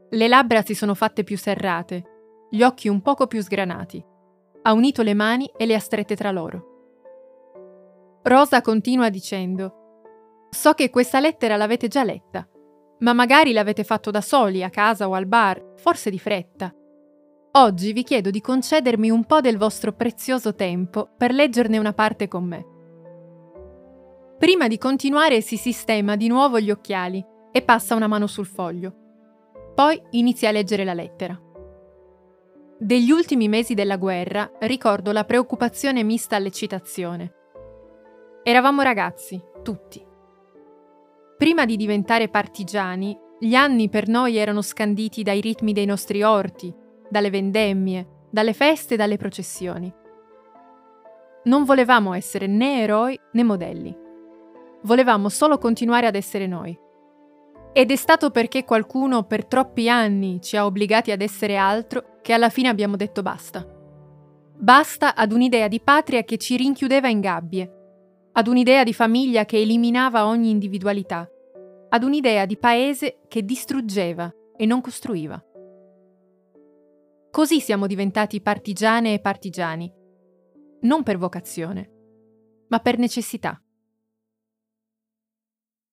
Le 0.09 0.27
labbra 0.29 0.61
si 0.61 0.73
sono 0.73 0.93
fatte 0.93 1.25
più 1.25 1.37
serrate, 1.37 2.03
gli 2.49 2.61
occhi 2.61 2.87
un 2.87 3.01
poco 3.01 3.27
più 3.27 3.41
sgranati. 3.41 4.01
Ha 4.67 4.73
unito 4.73 5.01
le 5.01 5.13
mani 5.13 5.49
e 5.55 5.65
le 5.65 5.75
ha 5.75 5.79
strette 5.79 6.17
tra 6.17 6.29
loro. 6.29 8.19
Rosa 8.21 8.59
continua 8.59 9.07
dicendo: 9.07 10.47
So 10.49 10.73
che 10.73 10.89
questa 10.89 11.21
lettera 11.21 11.55
l'avete 11.55 11.87
già 11.87 12.03
letta, 12.03 12.45
ma 12.99 13.13
magari 13.13 13.53
l'avete 13.53 13.85
fatto 13.85 14.11
da 14.11 14.19
soli, 14.19 14.65
a 14.65 14.69
casa 14.69 15.07
o 15.07 15.13
al 15.13 15.25
bar, 15.25 15.75
forse 15.77 16.09
di 16.09 16.19
fretta. 16.19 16.75
Oggi 17.53 17.93
vi 17.93 18.03
chiedo 18.03 18.29
di 18.29 18.41
concedermi 18.41 19.09
un 19.09 19.23
po' 19.23 19.39
del 19.39 19.57
vostro 19.57 19.93
prezioso 19.93 20.53
tempo 20.53 21.11
per 21.15 21.31
leggerne 21.31 21.77
una 21.77 21.93
parte 21.93 22.27
con 22.27 22.43
me. 22.43 22.65
Prima 24.37 24.67
di 24.67 24.77
continuare 24.77 25.39
si 25.39 25.55
sistema 25.55 26.17
di 26.17 26.27
nuovo 26.27 26.59
gli 26.59 26.71
occhiali 26.71 27.25
e 27.53 27.61
passa 27.61 27.95
una 27.95 28.07
mano 28.07 28.27
sul 28.27 28.45
foglio. 28.45 28.93
Poi 29.73 29.97
inizia 30.11 30.49
a 30.49 30.51
leggere 30.51 30.83
la 30.83 30.93
lettera. 30.93 31.41
Degli 32.79 33.11
ultimi 33.11 33.47
mesi 33.47 33.73
della 33.73 33.97
guerra 33.97 34.51
ricordo 34.59 35.11
la 35.11 35.23
preoccupazione 35.23 36.03
mista 36.03 36.35
all'eccitazione. 36.35 37.33
Eravamo 38.43 38.81
ragazzi, 38.81 39.41
tutti. 39.63 40.05
Prima 41.37 41.65
di 41.65 41.75
diventare 41.75 42.29
partigiani, 42.29 43.17
gli 43.39 43.55
anni 43.55 43.89
per 43.89 44.07
noi 44.07 44.37
erano 44.37 44.61
scanditi 44.61 45.23
dai 45.23 45.41
ritmi 45.41 45.73
dei 45.73 45.85
nostri 45.85 46.23
orti, 46.23 46.73
dalle 47.09 47.29
vendemmie, 47.29 48.27
dalle 48.29 48.53
feste 48.53 48.95
e 48.95 48.97
dalle 48.97 49.17
processioni. 49.17 49.93
Non 51.43 51.63
volevamo 51.63 52.13
essere 52.13 52.47
né 52.47 52.81
eroi 52.81 53.19
né 53.31 53.43
modelli 53.43 54.05
volevamo 54.87 55.29
solo 55.29 55.57
continuare 55.57 56.07
ad 56.07 56.15
essere 56.15 56.47
noi. 56.47 56.77
Ed 57.73 57.91
è 57.91 57.95
stato 57.95 58.31
perché 58.31 58.63
qualcuno 58.63 59.23
per 59.23 59.45
troppi 59.45 59.89
anni 59.89 60.41
ci 60.41 60.57
ha 60.57 60.65
obbligati 60.65 61.11
ad 61.11 61.21
essere 61.21 61.57
altro 61.57 62.16
che 62.27 62.33
alla 62.33 62.49
fine 62.49 62.67
abbiamo 62.67 62.97
detto 62.97 63.21
basta. 63.21 63.65
Basta 64.59 65.15
ad 65.15 65.31
un'idea 65.31 65.69
di 65.69 65.79
patria 65.79 66.25
che 66.25 66.37
ci 66.37 66.57
rinchiudeva 66.57 67.07
in 67.07 67.21
gabbie, 67.21 68.31
ad 68.33 68.47
un'idea 68.47 68.83
di 68.83 68.91
famiglia 68.91 69.45
che 69.45 69.61
eliminava 69.61 70.25
ogni 70.25 70.49
individualità, 70.49 71.25
ad 71.87 72.03
un'idea 72.03 72.45
di 72.45 72.57
paese 72.57 73.21
che 73.29 73.45
distruggeva 73.45 74.29
e 74.57 74.65
non 74.65 74.81
costruiva. 74.81 75.41
Così 77.31 77.61
siamo 77.61 77.87
diventati 77.87 78.41
partigiane 78.41 79.13
e 79.13 79.21
partigiani, 79.21 79.89
non 80.81 81.03
per 81.03 81.17
vocazione, 81.17 81.91
ma 82.67 82.79
per 82.79 82.97
necessità. 82.97 83.57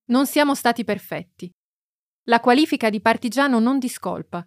Non 0.06 0.26
siamo 0.26 0.56
stati 0.56 0.82
perfetti. 0.82 1.48
La 2.24 2.40
qualifica 2.40 2.90
di 2.90 3.00
partigiano 3.00 3.60
non 3.60 3.78
discolpa. 3.78 4.44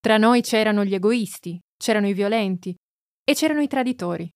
Tra 0.00 0.16
noi 0.16 0.42
c'erano 0.42 0.84
gli 0.84 0.94
egoisti, 0.94 1.58
c'erano 1.76 2.08
i 2.08 2.12
violenti 2.12 2.74
e 3.24 3.34
c'erano 3.34 3.60
i 3.60 3.66
traditori. 3.66 4.30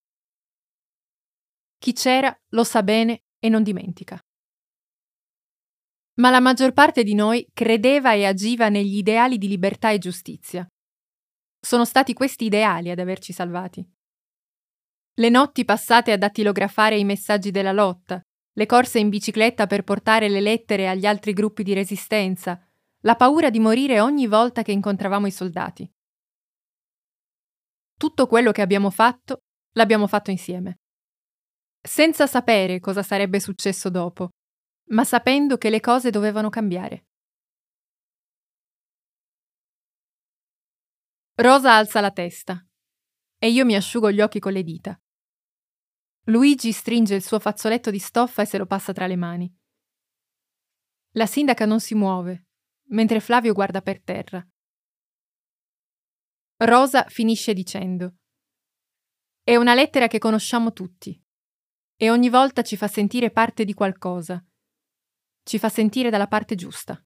Chi 1.78 1.92
c'era 1.92 2.36
lo 2.50 2.64
sa 2.64 2.82
bene 2.82 3.22
e 3.38 3.48
non 3.48 3.62
dimentica. 3.62 4.20
Ma 6.14 6.30
la 6.30 6.40
maggior 6.40 6.72
parte 6.72 7.04
di 7.04 7.14
noi 7.14 7.48
credeva 7.54 8.12
e 8.12 8.26
agiva 8.26 8.68
negli 8.68 8.98
ideali 8.98 9.38
di 9.38 9.48
libertà 9.48 9.90
e 9.90 9.98
giustizia. 9.98 10.66
Sono 11.58 11.84
stati 11.84 12.12
questi 12.12 12.44
ideali 12.46 12.90
ad 12.90 12.98
averci 12.98 13.32
salvati. 13.32 13.88
Le 15.14 15.28
notti 15.28 15.64
passate 15.64 16.12
a 16.12 16.18
dattilografare 16.18 16.98
i 16.98 17.04
messaggi 17.04 17.50
della 17.50 17.72
lotta, 17.72 18.20
le 18.54 18.66
corse 18.66 18.98
in 18.98 19.08
bicicletta 19.08 19.66
per 19.66 19.84
portare 19.84 20.28
le 20.28 20.40
lettere 20.40 20.88
agli 20.88 21.06
altri 21.06 21.32
gruppi 21.32 21.62
di 21.62 21.72
resistenza, 21.72 22.60
la 23.02 23.16
paura 23.16 23.50
di 23.50 23.58
morire 23.58 24.00
ogni 24.00 24.26
volta 24.26 24.62
che 24.62 24.72
incontravamo 24.72 25.26
i 25.26 25.32
soldati. 25.32 25.90
Tutto 27.96 28.26
quello 28.26 28.52
che 28.52 28.62
abbiamo 28.62 28.90
fatto 28.90 29.42
l'abbiamo 29.72 30.06
fatto 30.06 30.30
insieme. 30.30 30.80
Senza 31.80 32.26
sapere 32.26 32.78
cosa 32.78 33.02
sarebbe 33.02 33.40
successo 33.40 33.90
dopo, 33.90 34.30
ma 34.90 35.04
sapendo 35.04 35.56
che 35.58 35.70
le 35.70 35.80
cose 35.80 36.10
dovevano 36.10 36.48
cambiare. 36.48 37.06
Rosa 41.34 41.74
alza 41.74 42.00
la 42.00 42.12
testa 42.12 42.64
e 43.38 43.50
io 43.50 43.64
mi 43.64 43.74
asciugo 43.74 44.12
gli 44.12 44.20
occhi 44.20 44.38
con 44.38 44.52
le 44.52 44.62
dita. 44.62 45.00
Luigi 46.26 46.70
stringe 46.70 47.16
il 47.16 47.22
suo 47.22 47.40
fazzoletto 47.40 47.90
di 47.90 47.98
stoffa 47.98 48.42
e 48.42 48.46
se 48.46 48.58
lo 48.58 48.66
passa 48.66 48.92
tra 48.92 49.08
le 49.08 49.16
mani. 49.16 49.52
La 51.14 51.26
sindaca 51.26 51.66
non 51.66 51.80
si 51.80 51.94
muove, 51.94 52.46
mentre 52.92 53.20
Flavio 53.20 53.52
guarda 53.52 53.82
per 53.82 54.02
terra. 54.02 54.46
Rosa 56.56 57.04
finisce 57.08 57.52
dicendo 57.52 58.16
È 59.42 59.56
una 59.56 59.74
lettera 59.74 60.06
che 60.06 60.18
conosciamo 60.18 60.72
tutti 60.72 61.20
e 61.96 62.10
ogni 62.10 62.28
volta 62.28 62.62
ci 62.62 62.76
fa 62.76 62.88
sentire 62.88 63.30
parte 63.30 63.64
di 63.64 63.74
qualcosa, 63.74 64.44
ci 65.44 65.58
fa 65.58 65.68
sentire 65.68 66.10
dalla 66.10 66.28
parte 66.28 66.54
giusta. 66.54 67.00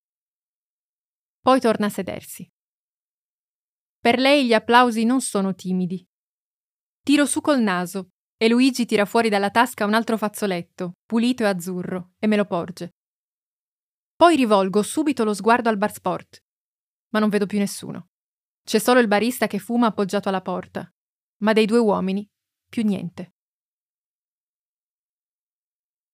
Poi 1.41 1.61
torna 1.61 1.87
a 1.87 1.91
sedersi. 1.91 2.51
Per 3.99 4.19
lei 4.19 4.47
gli 4.47 4.53
applausi 4.53 5.05
non 5.05 5.21
sono 5.21 5.55
timidi. 5.55 6.07
Tiro 7.03 7.27
su 7.27 7.41
col 7.41 7.61
naso 7.61 8.11
e 8.37 8.49
Luigi 8.49 8.85
tira 8.85 9.05
fuori 9.05 9.29
dalla 9.29 9.51
tasca 9.51 9.85
un 9.85 9.95
altro 9.95 10.19
fazzoletto, 10.19 10.95
pulito 11.07 11.45
e 11.45 11.47
azzurro, 11.47 12.13
e 12.19 12.27
me 12.27 12.37
lo 12.37 12.45
porge. 12.45 12.95
Poi 14.17 14.35
rivolgo 14.35 14.83
subito 14.83 15.25
lo 15.25 15.35
sguardo 15.35 15.69
al 15.69 15.77
bar 15.77 15.93
sport, 15.93 16.43
ma 17.11 17.19
non 17.19 17.29
vedo 17.29 17.45
più 17.45 17.59
nessuno. 17.59 18.09
C'è 18.65 18.79
solo 18.79 18.99
il 18.99 19.09
barista 19.09 19.47
che 19.47 19.59
fuma 19.59 19.89
appoggiato 19.89 20.31
alla 20.31 20.41
porta, 20.41 20.91
ma 21.43 21.53
dei 21.53 21.67
due 21.67 21.79
uomini 21.79 22.27
più 22.69 22.83
niente. 22.83 23.35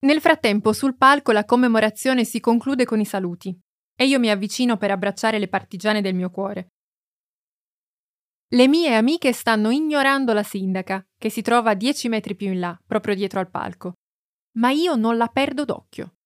Nel 0.01 0.21
frattempo 0.21 0.73
sul 0.73 0.97
palco 0.97 1.31
la 1.31 1.45
commemorazione 1.45 2.25
si 2.25 2.41
conclude 2.41 2.85
con 2.85 2.99
i 2.99 3.05
saluti 3.05 3.57
e 3.95 4.07
io 4.07 4.19
mi 4.19 4.31
avvicino 4.31 4.77
per 4.77 4.91
abbracciare 4.91 5.39
le 5.39 5.49
partigiane 5.49 6.01
del 6.01 6.15
mio 6.15 6.31
cuore. 6.31 6.73
Le 8.49 8.67
mie 8.67 8.95
amiche 8.95 9.33
stanno 9.33 9.71
ignorando 9.71 10.33
la 10.33 10.43
sindaca, 10.43 11.07
che 11.17 11.31
si 11.31 11.41
trova 11.41 11.75
dieci 11.75 12.09
metri 12.09 12.35
più 12.35 12.49
in 12.49 12.59
là, 12.59 12.79
proprio 12.85 13.15
dietro 13.15 13.39
al 13.39 13.49
palco. 13.49 13.95
Ma 14.59 14.71
io 14.73 14.97
non 14.97 15.17
la 15.17 15.29
perdo 15.29 15.65
d'occhio. 15.65 16.17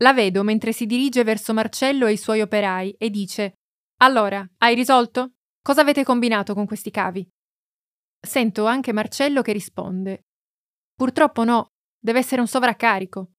La 0.00 0.12
vedo 0.12 0.42
mentre 0.42 0.72
si 0.72 0.86
dirige 0.86 1.24
verso 1.24 1.52
Marcello 1.52 2.06
e 2.06 2.12
i 2.12 2.16
suoi 2.16 2.40
operai 2.40 2.92
e 2.92 3.10
dice: 3.10 3.54
Allora, 4.00 4.48
hai 4.58 4.74
risolto? 4.74 5.34
Cosa 5.60 5.80
avete 5.80 6.04
combinato 6.04 6.54
con 6.54 6.66
questi 6.66 6.90
cavi? 6.90 7.28
Sento 8.20 8.66
anche 8.66 8.92
Marcello 8.92 9.42
che 9.42 9.52
risponde: 9.52 10.26
Purtroppo 10.94 11.44
no, 11.44 11.72
deve 11.98 12.20
essere 12.20 12.40
un 12.40 12.46
sovraccarico. 12.46 13.32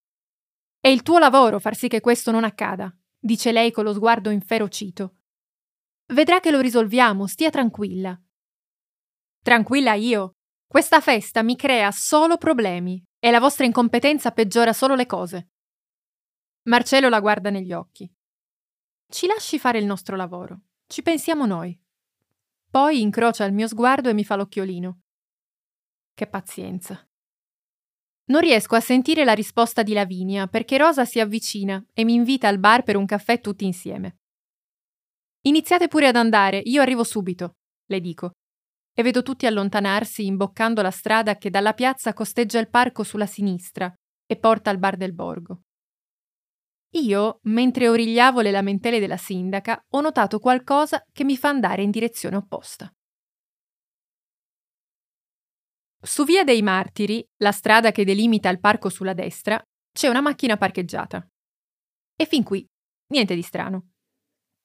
È 0.79 0.87
il 0.87 1.01
tuo 1.01 1.17
lavoro 1.17 1.59
far 1.59 1.75
sì 1.75 1.87
che 1.87 2.01
questo 2.01 2.31
non 2.31 2.43
accada, 2.43 2.93
dice 3.17 3.51
lei 3.51 3.71
con 3.71 3.83
lo 3.83 3.93
sguardo 3.93 4.29
inferocito. 4.29 5.15
Vedrà 6.07 6.39
che 6.39 6.51
lo 6.51 6.59
risolviamo, 6.59 7.27
stia 7.27 7.49
tranquilla. 7.49 8.19
Tranquilla 9.41 9.93
io. 9.93 10.33
Questa 10.67 10.99
festa 11.01 11.41
mi 11.41 11.55
crea 11.55 11.91
solo 11.91 12.37
problemi 12.37 13.01
e 13.17 13.31
la 13.31 13.39
vostra 13.39 13.65
incompetenza 13.65 14.31
peggiora 14.31 14.73
solo 14.73 14.95
le 14.95 15.05
cose. 15.05 15.49
Marcello 16.69 17.09
la 17.09 17.19
guarda 17.19 17.49
negli 17.49 17.73
occhi. 17.73 18.07
Ci 19.07 19.25
lasci 19.25 19.57
fare 19.57 19.79
il 19.79 19.85
nostro 19.85 20.15
lavoro. 20.15 20.61
Ci 20.85 21.01
pensiamo 21.01 21.47
noi. 21.47 21.75
Poi 22.69 23.01
incrocia 23.01 23.43
il 23.45 23.53
mio 23.53 23.67
sguardo 23.67 24.07
e 24.07 24.13
mi 24.13 24.23
fa 24.23 24.35
l'occhiolino. 24.35 24.99
Che 26.13 26.27
pazienza. 26.27 27.03
Non 28.25 28.41
riesco 28.41 28.75
a 28.75 28.81
sentire 28.81 29.23
la 29.23 29.33
risposta 29.33 29.81
di 29.81 29.93
Lavinia 29.93 30.45
perché 30.45 30.77
Rosa 30.77 31.05
si 31.05 31.19
avvicina 31.19 31.83
e 31.91 32.03
mi 32.03 32.13
invita 32.13 32.47
al 32.47 32.59
bar 32.59 32.83
per 32.83 32.97
un 32.97 33.07
caffè 33.07 33.41
tutti 33.41 33.65
insieme. 33.65 34.19
Iniziate 35.47 35.87
pure 35.87 36.05
ad 36.05 36.17
andare, 36.17 36.59
io 36.59 36.83
arrivo 36.83 37.03
subito, 37.03 37.55
le 37.87 37.99
dico. 37.99 38.33
e 38.93 39.01
vedo 39.01 39.23
tutti 39.23 39.47
allontanarsi 39.47 40.23
imboccando 40.23 40.83
la 40.83 40.91
strada 40.91 41.37
che 41.37 41.49
dalla 41.49 41.73
piazza 41.73 42.13
costeggia 42.13 42.59
il 42.59 42.69
parco 42.69 43.01
sulla 43.01 43.25
sinistra 43.25 43.91
e 44.27 44.37
porta 44.37 44.69
al 44.69 44.77
bar 44.77 44.97
del 44.97 45.13
borgo. 45.13 45.61
Io, 46.93 47.39
mentre 47.43 47.87
origliavo 47.87 48.41
le 48.41 48.51
lamentele 48.51 48.99
della 48.99 49.17
sindaca, 49.17 49.83
ho 49.89 50.01
notato 50.01 50.39
qualcosa 50.39 51.03
che 51.11 51.23
mi 51.23 51.37
fa 51.37 51.49
andare 51.49 51.83
in 51.83 51.91
direzione 51.91 52.35
opposta. 52.35 52.91
Su 56.01 56.23
Via 56.23 56.43
dei 56.43 56.61
Martiri, 56.61 57.23
la 57.37 57.51
strada 57.51 57.91
che 57.91 58.05
delimita 58.05 58.49
il 58.49 58.59
parco 58.59 58.89
sulla 58.89 59.13
destra, 59.13 59.61
c'è 59.91 60.07
una 60.07 60.21
macchina 60.21 60.57
parcheggiata. 60.57 61.27
E 62.15 62.25
fin 62.25 62.43
qui, 62.43 62.65
niente 63.07 63.35
di 63.35 63.41
strano. 63.41 63.91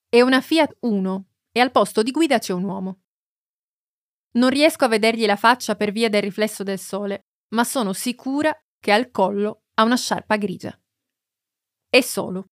È 0.08 0.20
una 0.20 0.40
Fiat 0.40 0.76
1 0.80 1.26
e 1.50 1.60
al 1.60 1.72
posto 1.72 2.02
di 2.02 2.10
guida 2.10 2.38
c'è 2.38 2.52
un 2.52 2.64
uomo. 2.64 3.00
Non 4.36 4.48
riesco 4.48 4.84
a 4.84 4.88
vedergli 4.88 5.26
la 5.26 5.36
faccia 5.36 5.76
per 5.76 5.92
via 5.92 6.08
del 6.08 6.22
riflesso 6.22 6.62
del 6.62 6.78
sole, 6.78 7.26
ma 7.54 7.64
sono 7.64 7.92
sicura 7.92 8.56
che 8.80 8.92
al 8.92 9.10
collo 9.10 9.64
ha 9.74 9.82
una 9.82 9.96
sciarpa 9.96 10.36
grigia. 10.36 10.76
È 11.94 12.00
solo. 12.00 12.48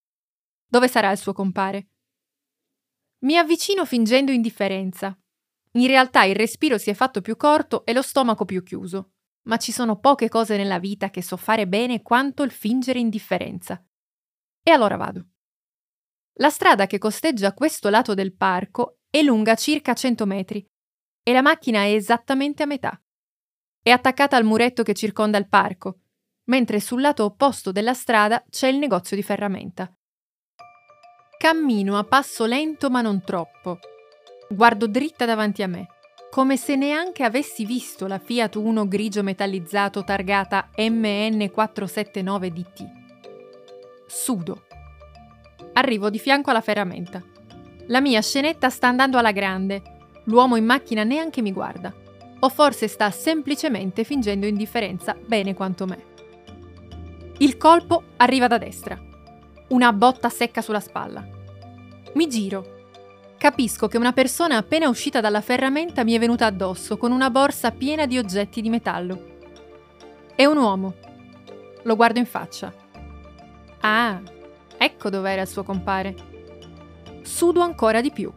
Dove 0.65 0.87
sarà 0.87 1.11
il 1.11 1.19
suo 1.19 1.33
compare? 1.33 1.89
Mi 3.25 3.37
avvicino 3.37 3.85
fingendo 3.85 4.31
indifferenza. 4.31 5.19
In 5.73 5.89
realtà 5.89 6.23
il 6.23 6.37
respiro 6.37 6.79
si 6.79 6.91
è 6.91 6.95
fatto 6.95 7.21
più 7.21 7.35
corto 7.37 7.85
e 7.85 7.93
lo 7.93 8.03
stomaco 8.03 8.45
più 8.45 8.63
chiuso, 8.63 9.15
ma 9.49 9.57
ci 9.57 9.73
sono 9.73 9.99
poche 9.99 10.29
cose 10.29 10.57
nella 10.57 10.79
vita 10.79 11.11
che 11.11 11.23
so 11.23 11.37
fare 11.37 11.67
bene 11.67 12.03
quanto 12.03 12.45
il 12.45 12.53
fingere 12.53 13.01
indifferenza. 13.01 13.85
E 14.63 14.71
allora 14.71 14.95
vado. 14.95 15.31
La 16.35 16.49
strada 16.49 16.87
che 16.87 16.99
costeggia 16.99 17.53
questo 17.53 17.89
lato 17.89 18.15
del 18.15 18.37
parco 18.37 19.01
è 19.11 19.23
lunga 19.23 19.57
circa 19.57 19.93
100 19.93 20.25
metri 20.25 20.65
e 21.21 21.33
la 21.33 21.43
macchina 21.43 21.81
è 21.81 21.93
esattamente 21.93 22.63
a 22.63 22.67
metà. 22.67 23.03
È 23.83 23.91
attaccata 23.91 24.37
al 24.37 24.45
muretto 24.45 24.85
che 24.85 24.95
circonda 24.95 25.37
il 25.37 25.49
parco 25.49 26.02
mentre 26.45 26.81
sul 26.81 27.01
lato 27.01 27.25
opposto 27.25 27.73
della 27.73 27.95
strada 27.95 28.45
c'è 28.49 28.69
il 28.69 28.79
negozio 28.79 29.17
di 29.17 29.23
ferramenta. 29.23 29.93
Cammino 31.39 31.99
a 31.99 32.05
passo 32.05 32.45
lento 32.45 32.91
ma 32.91 33.01
non 33.01 33.23
troppo. 33.23 33.79
Guardo 34.49 34.87
dritta 34.87 35.25
davanti 35.25 35.63
a 35.63 35.67
me, 35.67 35.89
come 36.31 36.57
se 36.57 36.77
neanche 36.77 37.25
avessi 37.25 37.67
visto 37.67 38.07
la 38.07 38.19
Fiat 38.19 38.55
1 38.55 38.89
grigio 38.89 39.23
metallizzato 39.23 40.03
targata 40.03 40.71
MN479DT. 40.77 42.91
Sudo. 44.07 44.65
Arrivo 45.75 46.11
di 46.11 46.19
fianco 46.19 46.51
alla 46.51 46.61
ferramenta. 46.61 47.23
La 47.89 48.01
mia 48.01 48.23
scenetta 48.23 48.71
sta 48.71 48.89
andando 48.89 49.19
alla 49.19 49.33
grande. 49.33 49.83
L'uomo 50.25 50.57
in 50.57 50.65
macchina 50.65 51.03
neanche 51.03 51.43
mi 51.43 51.53
guarda. 51.53 51.93
O 52.41 52.49
forse 52.49 52.89
sta 52.89 53.11
semplicemente 53.11 54.05
fingendo 54.05 54.47
indifferenza 54.47 55.15
bene 55.15 55.55
quanto 55.55 55.87
me. 55.87 56.12
Il 57.39 57.57
colpo 57.57 58.05
arriva 58.19 58.47
da 58.47 58.59
destra. 58.59 59.01
Una 59.69 59.93
botta 59.93 60.29
secca 60.29 60.61
sulla 60.61 60.81
spalla. 60.81 61.27
Mi 62.15 62.29
giro. 62.29 62.81
Capisco 63.39 63.89
che 63.89 63.97
una 63.97 64.13
persona 64.13 64.59
appena 64.59 64.89
uscita 64.89 65.21
dalla 65.21 65.41
ferramenta 65.41 66.05
mi 66.05 66.13
è 66.13 66.19
venuta 66.19 66.47
addosso 66.47 66.97
con 66.97 67.11
una 67.11 67.31
borsa 67.31 67.73
piena 67.73 68.07
di 68.07 68.19
oggetti 68.19 68.61
di 68.61 68.69
metallo. 68.69 69.31
È 70.35 70.45
un 70.45 70.57
uomo. 70.59 70.95
Lo 71.83 71.97
guardo 71.97 72.19
in 72.19 72.27
faccia. 72.27 72.73
Ah, 73.81 74.21
ecco 74.77 75.11
dov'era 75.11 75.43
il 75.43 75.49
suo 75.49 75.65
compare. 75.65 76.15
Sudo 77.23 77.61
ancora 77.63 78.01
di 78.01 78.13
più. 78.13 78.33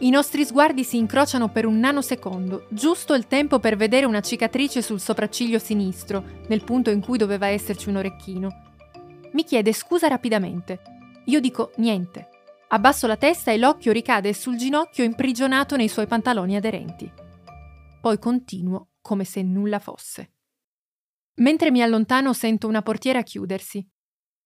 I 0.00 0.10
nostri 0.10 0.44
sguardi 0.44 0.82
si 0.82 0.96
incrociano 0.96 1.48
per 1.48 1.64
un 1.64 1.78
nanosecondo, 1.78 2.66
giusto 2.70 3.14
il 3.14 3.26
tempo 3.26 3.60
per 3.60 3.76
vedere 3.76 4.06
una 4.06 4.20
cicatrice 4.20 4.82
sul 4.82 5.00
sopracciglio 5.00 5.58
sinistro, 5.58 6.24
nel 6.48 6.64
punto 6.64 6.90
in 6.90 7.00
cui 7.00 7.18
doveva 7.18 7.46
esserci 7.46 7.88
un 7.88 7.96
orecchino. 7.96 8.70
Mi 9.32 9.44
chiede 9.44 9.72
scusa 9.72 10.08
rapidamente. 10.08 10.80
Io 11.26 11.40
dico 11.40 11.72
niente. 11.76 12.28
Abbasso 12.68 13.06
la 13.06 13.16
testa 13.16 13.52
e 13.52 13.58
l'occhio 13.58 13.92
ricade 13.92 14.32
sul 14.32 14.56
ginocchio 14.56 15.04
imprigionato 15.04 15.76
nei 15.76 15.88
suoi 15.88 16.06
pantaloni 16.06 16.56
aderenti. 16.56 17.10
Poi 18.00 18.18
continuo 18.18 18.92
come 19.00 19.24
se 19.24 19.42
nulla 19.42 19.78
fosse. 19.78 20.32
Mentre 21.34 21.70
mi 21.70 21.82
allontano 21.82 22.32
sento 22.32 22.66
una 22.66 22.82
portiera 22.82 23.22
chiudersi. 23.22 23.86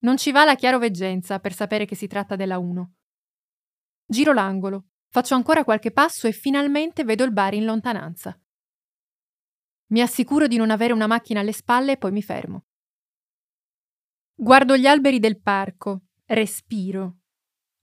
Non 0.01 0.17
ci 0.19 0.33
va 0.33 0.45
la 0.45 0.55
chiaroveggenza 0.55 1.39
per 1.39 1.55
sapere 1.55 1.85
che 1.85 1.95
si 1.95 2.07
tratta 2.07 2.37
della 2.37 2.59
1. 2.59 2.93
Giro 4.07 4.33
l'angolo, 4.33 4.87
Faccio 5.09 5.35
ancora 5.35 5.65
qualche 5.65 5.93
passo 5.93 6.27
e 6.27 6.33
finalmente 6.33 7.05
vedo 7.05 7.25
il 7.25 7.33
bar 7.33 7.55
in 7.55 7.65
lontananza. 7.65 8.39
Mi 9.89 10.01
assicuro 10.01 10.47
di 10.47 10.57
non 10.57 10.71
avere 10.71 10.93
una 10.93 11.07
macchina 11.07 11.41
alle 11.41 11.53
spalle 11.53 11.93
e 11.93 11.97
poi 11.97 12.13
mi 12.13 12.23
fermo. 12.23 12.65
Guardo 14.35 14.77
gli 14.77 14.87
alberi 14.87 15.19
del 15.19 15.41
parco, 15.41 16.03
respiro. 16.27 17.19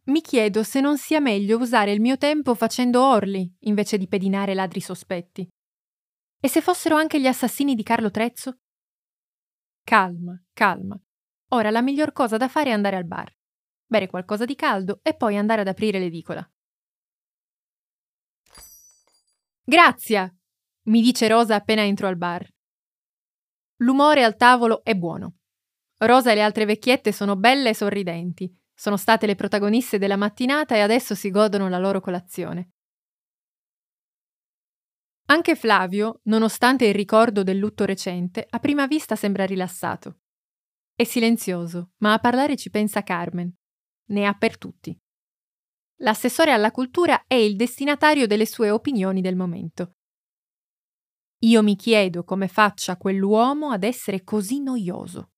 Mi 0.06 0.22
chiedo 0.22 0.64
se 0.64 0.82
non 0.82 0.98
sia 0.98 1.22
meglio 1.22 1.58
usare 1.58 1.94
il 1.94 2.02
mio 2.02 2.18
tempo 2.18 2.56
facendo 2.56 3.02
orli 3.04 3.52
invece 3.62 3.98
di 3.98 4.08
pedinare 4.08 4.54
ladri 4.54 4.82
sospetti. 4.82 5.48
E 6.40 6.48
se 6.50 6.60
fossero 6.60 6.98
anche 6.98 7.22
gli 7.22 7.28
assassini 7.28 7.74
di 7.74 7.84
Carlo 7.84 8.12
Trezzo? 8.12 8.58
Calma, 9.82 10.38
calma. 10.52 11.00
Ora 11.50 11.72
la 11.72 11.82
miglior 11.82 12.12
cosa 12.12 12.36
da 12.36 12.50
fare 12.50 12.70
è 12.70 12.74
andare 12.74 12.98
al 12.98 13.06
bar, 13.06 13.34
bere 13.86 14.08
qualcosa 14.08 14.44
di 14.44 14.56
caldo 14.56 15.00
e 15.04 15.16
poi 15.16 15.38
andare 15.38 15.62
ad 15.62 15.68
aprire 15.68 16.00
l'edicola. 16.00 16.46
Grazie, 19.65 20.39
mi 20.88 21.02
dice 21.02 21.28
Rosa 21.30 21.56
appena 21.56 21.84
entro 21.84 22.08
al 22.08 22.17
bar. 22.17 22.45
L'umore 23.78 24.23
al 24.23 24.36
tavolo 24.36 24.84
è 24.84 24.93
buono. 24.93 25.38
Rosa 25.99 26.32
e 26.32 26.36
le 26.36 26.41
altre 26.41 26.65
vecchiette 26.65 27.13
sono 27.13 27.38
belle 27.38 27.69
e 27.69 27.73
sorridenti, 27.73 28.54
sono 28.73 28.97
state 28.97 29.26
le 29.26 29.36
protagoniste 29.36 29.97
della 29.97 30.17
mattinata 30.17 30.76
e 30.76 30.82
adesso 30.82 31.15
si 31.15 31.30
godono 31.30 31.69
la 31.69 31.78
loro 31.78 32.02
colazione. 32.02 32.71
Anche 35.28 35.56
Flavio, 35.56 36.19
nonostante 36.23 36.86
il 36.86 36.93
ricordo 36.93 37.43
del 37.43 37.58
lutto 37.58 37.86
recente, 37.86 38.45
a 38.49 38.60
prima 38.60 38.86
vista 38.86 39.15
sembra 39.15 39.45
rilassato. 39.45 40.19
È 40.93 41.06
silenzioso, 41.06 41.91
ma 41.99 42.12
a 42.12 42.19
parlare 42.19 42.58
ci 42.58 42.69
pensa 42.69 43.02
Carmen. 43.02 43.52
Ne 44.08 44.26
ha 44.26 44.34
per 44.34 44.58
tutti. 44.58 44.99
L'assessore 46.04 46.52
alla 46.52 46.72
cultura 46.72 47.24
è 47.26 47.36
il 47.36 47.56
destinatario 47.56 48.28
delle 48.28 48.46
sue 48.46 48.70
opinioni 48.70 49.22
del 49.22 49.38
momento. 49.38 49.96
Io 51.44 51.63
mi 51.63 51.78
chiedo 51.78 52.26
come 52.26 52.50
faccia 52.50 52.98
quell'uomo 52.98 53.72
ad 53.72 53.84
essere 53.84 54.24
così 54.24 54.62
noioso. 54.62 55.32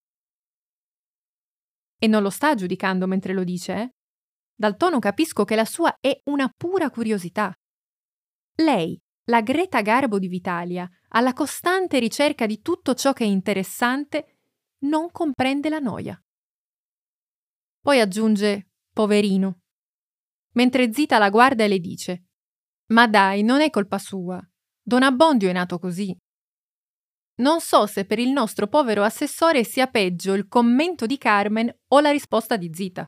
E 1.98 2.08
non 2.08 2.24
lo 2.24 2.32
sta 2.32 2.56
giudicando 2.56 3.06
mentre 3.06 3.34
lo 3.34 3.44
dice, 3.44 3.74
eh? 3.74 3.94
Dal 4.56 4.76
tono 4.76 4.98
capisco 4.98 5.44
che 5.44 5.56
la 5.56 5.66
sua 5.66 5.96
è 6.00 6.20
una 6.26 6.52
pura 6.56 6.90
curiosità. 6.90 7.54
Lei, 8.56 9.00
la 9.26 9.42
Greta 9.42 9.82
Garbo 9.82 10.18
di 10.18 10.28
Vitalia, 10.28 10.90
alla 11.10 11.34
costante 11.34 12.00
ricerca 12.00 12.48
di 12.48 12.62
tutto 12.62 12.96
ciò 12.96 13.14
che 13.14 13.24
è 13.24 13.28
interessante, 13.28 14.38
non 14.86 15.12
comprende 15.12 15.70
la 15.70 15.80
noia. 15.80 16.20
Poi 17.82 18.00
aggiunge, 18.00 18.70
poverino, 18.92 19.65
mentre 20.56 20.92
Zita 20.92 21.18
la 21.18 21.30
guarda 21.30 21.64
e 21.64 21.68
le 21.68 21.80
dice 21.80 22.26
Ma 22.88 23.08
dai, 23.08 23.44
non 23.44 23.62
è 23.62 23.70
colpa 23.70 23.98
sua. 23.98 24.40
Don 24.82 25.04
Abbondio 25.04 25.50
è 25.50 25.54
nato 25.54 25.80
così. 25.80 26.16
Non 27.38 27.60
so 27.60 27.86
se 27.86 28.06
per 28.06 28.20
il 28.20 28.30
nostro 28.30 28.68
povero 28.68 29.04
assessore 29.04 29.64
sia 29.64 29.88
peggio 29.88 30.34
il 30.34 30.48
commento 30.48 31.06
di 31.06 31.18
Carmen 31.18 31.74
o 31.88 32.00
la 32.00 32.12
risposta 32.12 32.56
di 32.56 32.70
Zita. 32.74 33.06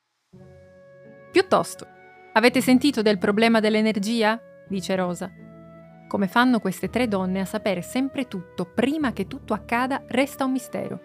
Piuttosto, 1.32 1.88
avete 2.34 2.62
sentito 2.62 3.02
del 3.02 3.20
problema 3.20 3.60
dell'energia? 3.60 4.40
dice 4.68 4.96
Rosa. 4.96 5.32
Come 6.08 6.28
fanno 6.28 6.60
queste 6.60 6.90
tre 6.90 7.08
donne 7.08 7.42
a 7.42 7.46
sapere 7.46 7.82
sempre 7.82 8.28
tutto 8.28 8.66
prima 8.66 9.14
che 9.14 9.28
tutto 9.28 9.54
accada 9.54 10.04
resta 10.08 10.46
un 10.46 10.52
mistero. 10.52 11.02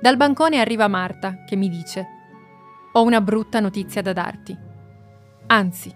Dal 0.00 0.16
bancone 0.16 0.60
arriva 0.60 0.88
Marta, 0.88 1.44
che 1.44 1.56
mi 1.56 1.68
dice: 1.68 2.06
Ho 2.92 3.02
una 3.02 3.20
brutta 3.20 3.60
notizia 3.60 4.00
da 4.00 4.12
darti. 4.12 4.67
Anzi, 5.50 5.90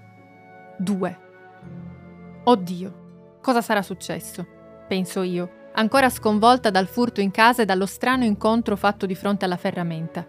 due. 0.78 2.40
Oddio, 2.44 3.38
cosa 3.42 3.60
sarà 3.60 3.82
successo? 3.82 4.46
Penso 4.88 5.20
io, 5.20 5.68
ancora 5.74 6.08
sconvolta 6.08 6.70
dal 6.70 6.86
furto 6.86 7.20
in 7.20 7.30
casa 7.30 7.60
e 7.60 7.64
dallo 7.66 7.84
strano 7.84 8.24
incontro 8.24 8.76
fatto 8.76 9.04
di 9.04 9.14
fronte 9.14 9.44
alla 9.44 9.58
ferramenta. 9.58 10.26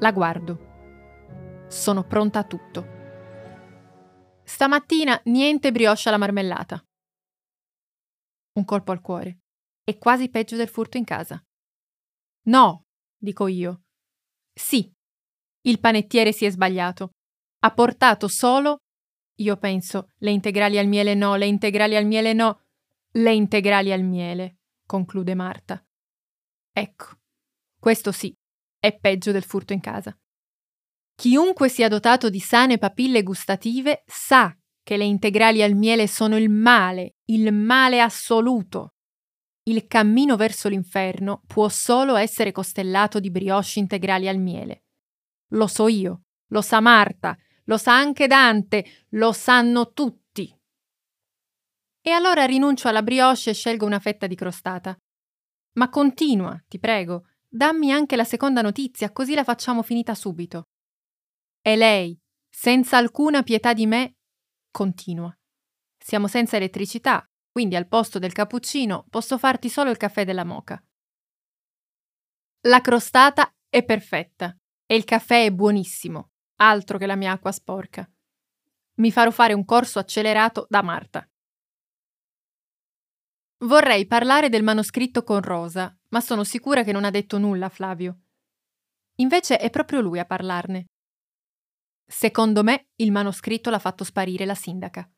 La 0.00 0.10
guardo. 0.10 1.66
Sono 1.68 2.02
pronta 2.02 2.40
a 2.40 2.44
tutto. 2.44 2.86
Stamattina 4.42 5.20
niente 5.26 5.70
brioche 5.70 6.08
alla 6.08 6.18
marmellata. 6.18 6.84
Un 8.54 8.64
colpo 8.64 8.90
al 8.90 9.00
cuore. 9.00 9.42
È 9.84 9.96
quasi 9.96 10.28
peggio 10.28 10.56
del 10.56 10.68
furto 10.68 10.96
in 10.96 11.04
casa. 11.04 11.40
No, 12.48 12.82
dico 13.16 13.46
io. 13.46 13.82
Sì. 14.52 14.90
Il 15.66 15.78
panettiere 15.78 16.32
si 16.32 16.44
è 16.44 16.50
sbagliato 16.50 17.10
ha 17.64 17.70
portato 17.72 18.28
solo 18.28 18.80
Io 19.38 19.56
penso, 19.56 20.10
le 20.18 20.30
integrali 20.30 20.78
al 20.78 20.86
miele 20.86 21.14
no, 21.14 21.34
le 21.34 21.46
integrali 21.46 21.96
al 21.96 22.06
miele 22.06 22.32
no, 22.34 22.60
le 23.14 23.34
integrali 23.34 23.90
al 23.90 24.04
miele, 24.04 24.58
conclude 24.86 25.34
Marta. 25.34 25.84
Ecco, 26.72 27.18
questo 27.80 28.12
sì, 28.12 28.32
è 28.78 28.96
peggio 28.96 29.32
del 29.32 29.42
furto 29.42 29.72
in 29.72 29.80
casa. 29.80 30.16
Chiunque 31.16 31.68
sia 31.68 31.88
dotato 31.88 32.30
di 32.30 32.38
sane 32.38 32.78
papille 32.78 33.24
gustative 33.24 34.04
sa 34.06 34.56
che 34.84 34.96
le 34.96 35.04
integrali 35.04 35.62
al 35.62 35.74
miele 35.74 36.06
sono 36.06 36.36
il 36.36 36.50
male, 36.50 37.16
il 37.24 37.52
male 37.52 38.00
assoluto. 38.00 38.94
Il 39.64 39.86
cammino 39.88 40.36
verso 40.36 40.68
l'inferno 40.68 41.42
può 41.46 41.68
solo 41.68 42.14
essere 42.14 42.52
costellato 42.52 43.18
di 43.18 43.32
brioche 43.32 43.80
integrali 43.80 44.28
al 44.28 44.38
miele. 44.38 44.84
Lo 45.54 45.66
so 45.66 45.88
io, 45.88 46.24
lo 46.48 46.60
sa 46.60 46.80
Marta, 46.80 47.36
lo 47.64 47.76
sa 47.76 47.96
anche 47.96 48.26
Dante, 48.26 49.06
lo 49.10 49.32
sanno 49.32 49.92
tutti. 49.92 50.54
E 52.00 52.10
allora 52.10 52.44
rinuncio 52.44 52.88
alla 52.88 53.02
brioche 53.02 53.50
e 53.50 53.54
scelgo 53.54 53.86
una 53.86 53.98
fetta 53.98 54.26
di 54.26 54.34
crostata. 54.34 54.96
Ma 55.76 55.88
continua, 55.88 56.62
ti 56.68 56.78
prego, 56.78 57.28
dammi 57.48 57.90
anche 57.92 58.16
la 58.16 58.24
seconda 58.24 58.60
notizia, 58.60 59.10
così 59.12 59.34
la 59.34 59.44
facciamo 59.44 59.82
finita 59.82 60.14
subito. 60.14 60.64
E 61.62 61.76
lei, 61.76 62.18
senza 62.48 62.98
alcuna 62.98 63.42
pietà 63.42 63.72
di 63.72 63.86
me, 63.86 64.16
continua. 64.70 65.34
Siamo 65.96 66.28
senza 66.28 66.56
elettricità, 66.56 67.26
quindi 67.50 67.76
al 67.76 67.88
posto 67.88 68.18
del 68.18 68.32
cappuccino 68.32 69.06
posso 69.08 69.38
farti 69.38 69.70
solo 69.70 69.90
il 69.90 69.96
caffè 69.96 70.24
della 70.24 70.44
moca. 70.44 70.82
La 72.66 72.80
crostata 72.80 73.50
è 73.68 73.84
perfetta 73.84 74.56
e 74.86 74.94
il 74.94 75.04
caffè 75.04 75.46
è 75.46 75.50
buonissimo, 75.50 76.32
altro 76.56 76.98
che 76.98 77.06
la 77.06 77.16
mia 77.16 77.32
acqua 77.32 77.52
sporca. 77.52 78.08
Mi 78.96 79.10
farò 79.10 79.30
fare 79.30 79.52
un 79.52 79.64
corso 79.64 79.98
accelerato 79.98 80.66
da 80.68 80.82
Marta. 80.82 81.28
Vorrei 83.58 84.06
parlare 84.06 84.48
del 84.48 84.62
manoscritto 84.62 85.22
con 85.22 85.40
Rosa, 85.40 85.96
ma 86.08 86.20
sono 86.20 86.44
sicura 86.44 86.82
che 86.82 86.92
non 86.92 87.04
ha 87.04 87.10
detto 87.10 87.38
nulla 87.38 87.66
a 87.66 87.70
Flavio. 87.70 88.20
Invece 89.16 89.58
è 89.58 89.70
proprio 89.70 90.00
lui 90.00 90.18
a 90.18 90.24
parlarne. 90.24 90.86
Secondo 92.06 92.62
me 92.62 92.88
il 92.96 93.10
manoscritto 93.10 93.70
l'ha 93.70 93.78
fatto 93.78 94.04
sparire 94.04 94.44
la 94.44 94.54
sindaca. 94.54 95.08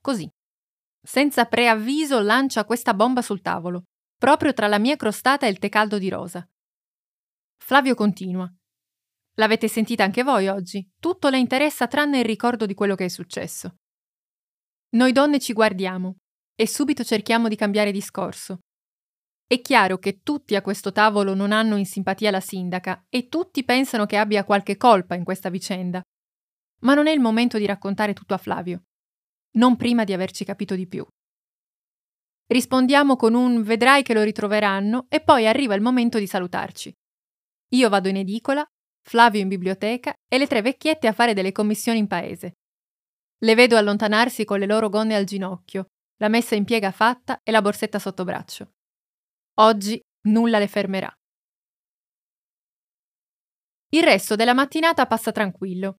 Così. 0.00 0.28
Senza 1.00 1.44
preavviso 1.46 2.20
lancia 2.20 2.64
questa 2.64 2.94
bomba 2.94 3.22
sul 3.22 3.40
tavolo, 3.40 3.84
proprio 4.16 4.52
tra 4.52 4.66
la 4.66 4.78
mia 4.78 4.96
crostata 4.96 5.46
e 5.46 5.50
il 5.50 5.58
tè 5.58 5.68
caldo 5.68 5.98
di 5.98 6.08
Rosa. 6.08 6.48
Flavio 7.56 7.94
continua. 7.94 8.52
L'avete 9.36 9.66
sentita 9.68 10.04
anche 10.04 10.22
voi 10.22 10.48
oggi? 10.48 10.86
Tutto 11.00 11.28
le 11.28 11.38
interessa 11.38 11.86
tranne 11.86 12.18
il 12.18 12.24
ricordo 12.24 12.66
di 12.66 12.74
quello 12.74 12.94
che 12.94 13.06
è 13.06 13.08
successo. 13.08 13.76
Noi 14.90 15.12
donne 15.12 15.38
ci 15.38 15.54
guardiamo 15.54 16.16
e 16.54 16.66
subito 16.68 17.02
cerchiamo 17.02 17.48
di 17.48 17.56
cambiare 17.56 17.92
discorso. 17.92 18.58
È 19.46 19.60
chiaro 19.60 19.98
che 19.98 20.20
tutti 20.22 20.54
a 20.54 20.62
questo 20.62 20.92
tavolo 20.92 21.34
non 21.34 21.52
hanno 21.52 21.76
in 21.76 21.86
simpatia 21.86 22.30
la 22.30 22.40
sindaca 22.40 23.04
e 23.08 23.28
tutti 23.28 23.64
pensano 23.64 24.04
che 24.06 24.16
abbia 24.16 24.44
qualche 24.44 24.76
colpa 24.76 25.14
in 25.14 25.24
questa 25.24 25.48
vicenda. 25.48 26.02
Ma 26.80 26.94
non 26.94 27.06
è 27.06 27.12
il 27.12 27.20
momento 27.20 27.58
di 27.58 27.66
raccontare 27.66 28.12
tutto 28.12 28.34
a 28.34 28.38
Flavio. 28.38 28.84
Non 29.52 29.76
prima 29.76 30.04
di 30.04 30.12
averci 30.12 30.44
capito 30.44 30.74
di 30.74 30.86
più. 30.86 31.06
Rispondiamo 32.46 33.16
con 33.16 33.34
un 33.34 33.62
vedrai 33.62 34.02
che 34.02 34.14
lo 34.14 34.22
ritroveranno 34.22 35.06
e 35.08 35.22
poi 35.22 35.46
arriva 35.46 35.74
il 35.74 35.80
momento 35.80 36.18
di 36.18 36.26
salutarci. 36.26 36.92
Io 37.74 37.88
vado 37.88 38.08
in 38.08 38.16
edicola, 38.16 38.66
Flavio 39.02 39.40
in 39.40 39.48
biblioteca 39.48 40.14
e 40.28 40.38
le 40.38 40.46
tre 40.46 40.62
vecchiette 40.62 41.06
a 41.06 41.12
fare 41.12 41.34
delle 41.34 41.52
commissioni 41.52 41.98
in 41.98 42.06
paese. 42.06 42.54
Le 43.38 43.54
vedo 43.54 43.76
allontanarsi 43.76 44.44
con 44.44 44.58
le 44.58 44.66
loro 44.66 44.88
gonne 44.88 45.16
al 45.16 45.24
ginocchio, 45.24 45.86
la 46.18 46.28
messa 46.28 46.54
in 46.54 46.64
piega 46.64 46.92
fatta 46.92 47.40
e 47.42 47.50
la 47.50 47.60
borsetta 47.60 47.98
sotto 47.98 48.24
braccio. 48.24 48.72
Oggi 49.54 50.00
nulla 50.28 50.58
le 50.58 50.68
fermerà. 50.68 51.12
Il 53.90 54.04
resto 54.04 54.36
della 54.36 54.54
mattinata 54.54 55.06
passa 55.06 55.32
tranquillo. 55.32 55.96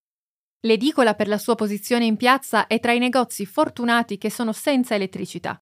L'edicola 0.64 1.14
per 1.14 1.28
la 1.28 1.38
sua 1.38 1.54
posizione 1.54 2.06
in 2.06 2.16
piazza 2.16 2.66
è 2.66 2.80
tra 2.80 2.92
i 2.92 2.98
negozi 2.98 3.44
fortunati 3.44 4.16
che 4.16 4.30
sono 4.30 4.52
senza 4.52 4.94
elettricità. 4.94 5.58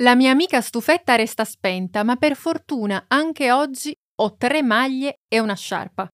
La 0.00 0.14
mia 0.14 0.32
amica 0.32 0.60
stufetta 0.60 1.14
resta 1.14 1.44
spenta, 1.44 2.02
ma 2.02 2.16
per 2.16 2.36
fortuna 2.36 3.04
anche 3.08 3.50
oggi 3.52 3.96
ho 4.20 4.36
tre 4.36 4.62
maglie 4.62 5.20
e 5.28 5.38
una 5.38 5.54
sciarpa. 5.54 6.08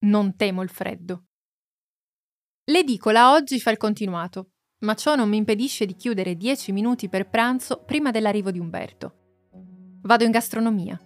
Non 0.00 0.36
temo 0.36 0.62
il 0.62 0.68
freddo. 0.68 1.24
L'edicola 2.64 3.32
oggi 3.32 3.58
fa 3.60 3.70
il 3.70 3.78
continuato, 3.78 4.50
ma 4.80 4.94
ciò 4.94 5.14
non 5.14 5.30
mi 5.30 5.38
impedisce 5.38 5.86
di 5.86 5.94
chiudere 5.94 6.36
dieci 6.36 6.70
minuti 6.72 7.08
per 7.08 7.30
pranzo 7.30 7.82
prima 7.84 8.10
dell'arrivo 8.10 8.50
di 8.50 8.58
Umberto. 8.58 9.14
Vado 10.02 10.24
in 10.24 10.30
gastronomia. 10.32 11.00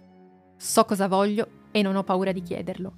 So 0.57 0.83
cosa 0.83 1.07
voglio 1.07 1.67
e 1.71 1.81
non 1.81 1.95
ho 1.95 2.03
paura 2.03 2.33
di 2.33 2.41
chiederlo. 2.41 2.97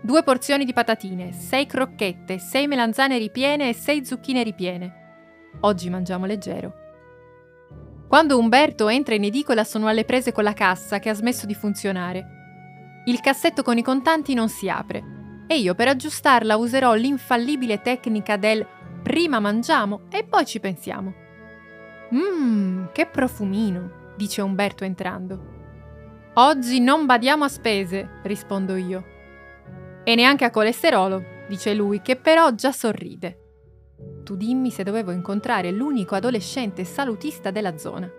Due 0.00 0.22
porzioni 0.22 0.64
di 0.64 0.72
patatine, 0.72 1.32
sei 1.32 1.66
crocchette, 1.66 2.38
sei 2.38 2.68
melanzane 2.68 3.18
ripiene 3.18 3.70
e 3.70 3.74
sei 3.74 4.04
zucchine 4.04 4.44
ripiene. 4.44 5.58
Oggi 5.62 5.90
mangiamo 5.90 6.24
leggero. 6.24 6.85
Quando 8.08 8.38
Umberto 8.38 8.88
entra 8.88 9.14
in 9.16 9.24
edicola 9.24 9.64
sono 9.64 9.88
alle 9.88 10.04
prese 10.04 10.30
con 10.30 10.44
la 10.44 10.52
cassa 10.52 11.00
che 11.00 11.08
ha 11.08 11.14
smesso 11.14 11.44
di 11.44 11.54
funzionare. 11.54 13.02
Il 13.06 13.20
cassetto 13.20 13.62
con 13.62 13.78
i 13.78 13.82
contanti 13.82 14.32
non 14.32 14.48
si 14.48 14.68
apre 14.68 15.44
e 15.48 15.58
io 15.58 15.74
per 15.74 15.88
aggiustarla 15.88 16.56
userò 16.56 16.94
l'infallibile 16.94 17.80
tecnica 17.80 18.36
del 18.36 18.66
prima 19.02 19.40
mangiamo 19.40 20.02
e 20.08 20.24
poi 20.24 20.46
ci 20.46 20.60
pensiamo. 20.60 21.14
Mmm, 22.14 22.86
che 22.92 23.06
profumino! 23.06 24.14
dice 24.16 24.40
Umberto 24.40 24.84
entrando. 24.84 25.54
Oggi 26.34 26.80
non 26.80 27.06
badiamo 27.06 27.44
a 27.44 27.48
spese, 27.48 28.20
rispondo 28.22 28.76
io. 28.76 29.04
E 30.04 30.14
neanche 30.14 30.44
a 30.44 30.50
colesterolo, 30.50 31.22
dice 31.48 31.74
lui, 31.74 32.00
che 32.02 32.16
però 32.16 32.52
già 32.52 32.72
sorride. 32.72 33.45
Tu 34.24 34.36
dimmi 34.36 34.70
se 34.70 34.82
dovevo 34.82 35.10
incontrare 35.12 35.70
l'unico 35.70 36.14
adolescente 36.14 36.84
salutista 36.84 37.50
della 37.50 37.78
zona. 37.78 38.10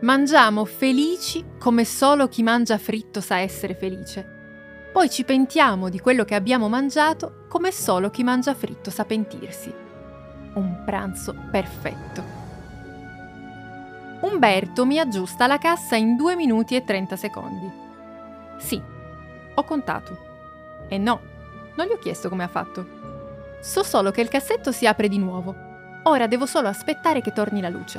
Mangiamo 0.00 0.64
felici 0.64 1.44
come 1.58 1.84
solo 1.84 2.28
chi 2.28 2.42
mangia 2.42 2.78
fritto 2.78 3.20
sa 3.20 3.38
essere 3.38 3.74
felice. 3.74 4.90
Poi 4.92 5.08
ci 5.10 5.24
pentiamo 5.24 5.88
di 5.88 5.98
quello 5.98 6.24
che 6.24 6.34
abbiamo 6.34 6.68
mangiato 6.68 7.46
come 7.48 7.72
solo 7.72 8.10
chi 8.10 8.22
mangia 8.22 8.54
fritto 8.54 8.90
sa 8.90 9.04
pentirsi. 9.04 9.72
Un 10.54 10.82
pranzo 10.84 11.34
perfetto. 11.50 12.22
Umberto 14.20 14.86
mi 14.86 14.98
aggiusta 14.98 15.46
la 15.46 15.58
cassa 15.58 15.96
in 15.96 16.16
2 16.16 16.36
minuti 16.36 16.76
e 16.76 16.84
30 16.84 17.16
secondi. 17.16 17.70
Sì, 18.58 18.80
ho 19.54 19.64
contato. 19.64 20.18
E 20.88 20.96
no, 20.96 21.20
non 21.76 21.86
gli 21.86 21.92
ho 21.92 21.98
chiesto 21.98 22.28
come 22.28 22.44
ha 22.44 22.48
fatto. 22.48 22.93
So 23.64 23.82
solo 23.82 24.10
che 24.10 24.20
il 24.20 24.28
cassetto 24.28 24.72
si 24.72 24.86
apre 24.86 25.08
di 25.08 25.16
nuovo. 25.16 25.54
Ora 26.02 26.26
devo 26.26 26.44
solo 26.44 26.68
aspettare 26.68 27.22
che 27.22 27.32
torni 27.32 27.62
la 27.62 27.70
luce. 27.70 27.98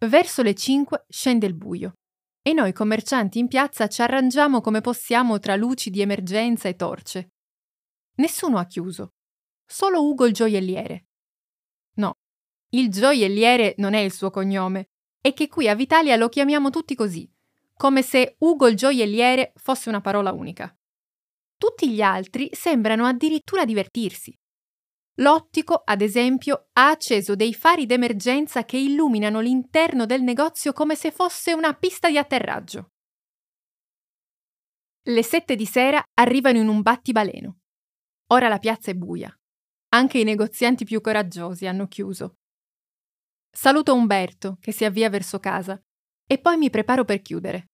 Verso 0.00 0.42
le 0.42 0.54
5 0.54 1.06
scende 1.08 1.46
il 1.46 1.54
buio 1.54 1.94
e 2.42 2.52
noi 2.52 2.74
commercianti 2.74 3.38
in 3.38 3.48
piazza 3.48 3.88
ci 3.88 4.02
arrangiamo 4.02 4.60
come 4.60 4.82
possiamo 4.82 5.38
tra 5.38 5.56
luci 5.56 5.88
di 5.88 6.02
emergenza 6.02 6.68
e 6.68 6.76
torce. 6.76 7.30
Nessuno 8.16 8.58
ha 8.58 8.66
chiuso, 8.66 9.14
solo 9.64 10.06
Ugo 10.06 10.26
il 10.26 10.34
gioielliere. 10.34 11.06
No, 11.94 12.18
il 12.74 12.90
gioielliere 12.90 13.72
non 13.78 13.94
è 13.94 14.00
il 14.00 14.12
suo 14.12 14.28
cognome, 14.28 14.90
e 15.22 15.32
che 15.32 15.48
qui 15.48 15.66
a 15.70 15.74
Vitalia 15.74 16.16
lo 16.16 16.28
chiamiamo 16.28 16.68
tutti 16.68 16.94
così, 16.94 17.26
come 17.74 18.02
se 18.02 18.36
Ugo 18.40 18.68
il 18.68 18.76
gioielliere 18.76 19.54
fosse 19.56 19.88
una 19.88 20.02
parola 20.02 20.30
unica. 20.30 20.76
Tutti 21.62 21.92
gli 21.92 22.02
altri 22.02 22.50
sembrano 22.52 23.06
addirittura 23.06 23.64
divertirsi. 23.64 24.36
L'ottico, 25.20 25.80
ad 25.84 26.00
esempio, 26.00 26.70
ha 26.72 26.88
acceso 26.88 27.36
dei 27.36 27.54
fari 27.54 27.86
d'emergenza 27.86 28.64
che 28.64 28.78
illuminano 28.78 29.38
l'interno 29.38 30.04
del 30.04 30.22
negozio 30.22 30.72
come 30.72 30.96
se 30.96 31.12
fosse 31.12 31.52
una 31.52 31.72
pista 31.74 32.10
di 32.10 32.18
atterraggio. 32.18 32.88
Le 35.02 35.22
sette 35.22 35.54
di 35.54 35.64
sera 35.64 36.02
arrivano 36.14 36.58
in 36.58 36.66
un 36.66 36.82
battibaleno. 36.82 37.60
Ora 38.32 38.48
la 38.48 38.58
piazza 38.58 38.90
è 38.90 38.94
buia. 38.94 39.32
Anche 39.90 40.18
i 40.18 40.24
negozianti 40.24 40.84
più 40.84 41.00
coraggiosi 41.00 41.68
hanno 41.68 41.86
chiuso. 41.86 42.38
Saluto 43.48 43.94
Umberto, 43.94 44.56
che 44.60 44.72
si 44.72 44.84
avvia 44.84 45.08
verso 45.08 45.38
casa, 45.38 45.80
e 46.26 46.40
poi 46.40 46.56
mi 46.56 46.70
preparo 46.70 47.04
per 47.04 47.22
chiudere. 47.22 47.68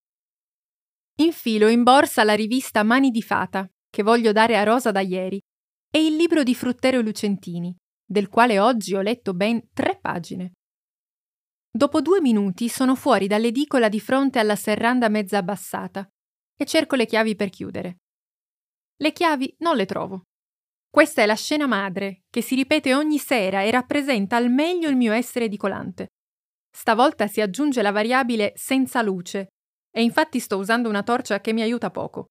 Infilo 1.21 1.69
in 1.69 1.85
borsa 1.85 2.23
la 2.23 2.35
rivista 2.35 2.83
Mani 2.83 3.11
di 3.11 3.23
Fata, 3.23 3.67
che 3.91 4.03
voglio 4.03 4.33
dare 4.33 4.57
a 4.57 4.63
Rosa 4.63 4.91
da 4.91 5.01
ieri, 5.01 5.41
e 5.91 6.05
il 6.05 6.17
libro 6.17 6.43
di 6.43 6.55
Fruttero 6.55 7.01
Lucentini, 7.01 7.75
del 8.05 8.29
quale 8.29 8.59
oggi 8.59 8.95
ho 8.95 9.01
letto 9.01 9.35
ben 9.35 9.69
tre 9.73 9.99
pagine. 10.01 10.53
Dopo 11.71 12.01
due 12.01 12.21
minuti 12.21 12.69
sono 12.69 12.95
fuori 12.95 13.27
dall'edicola 13.27 13.89
di 13.89 14.01
fronte 14.01 14.39
alla 14.39 14.57
serranda 14.57 15.09
mezza 15.09 15.39
abbassata 15.39 16.09
e 16.57 16.65
cerco 16.65 16.97
le 16.97 17.07
chiavi 17.07 17.37
per 17.37 17.51
chiudere. 17.51 17.99
Le 18.97 19.13
chiavi 19.13 19.57
non 19.59 19.77
le 19.77 19.87
trovo. 19.87 20.23
Questa 20.91 21.23
è 21.23 21.27
la 21.27 21.37
scena 21.37 21.67
madre, 21.67 22.23
che 22.31 22.41
si 22.41 22.55
ripete 22.55 22.95
ogni 22.95 23.19
sera 23.19 23.63
e 23.63 23.71
rappresenta 23.71 24.37
al 24.37 24.51
meglio 24.51 24.89
il 24.89 24.97
mio 24.97 25.13
essere 25.13 25.45
edicolante. 25.45 26.09
Stavolta 26.75 27.27
si 27.27 27.41
aggiunge 27.41 27.83
la 27.83 27.93
variabile 27.93 28.53
senza 28.57 29.03
luce, 29.03 29.49
e 29.91 30.03
infatti 30.03 30.41
sto 30.41 30.57
usando 30.57 30.89
una 30.89 31.03
torcia 31.03 31.41
che 31.41 31.53
mi 31.53 31.63
aiuta 31.63 31.91
poco. 31.91 32.27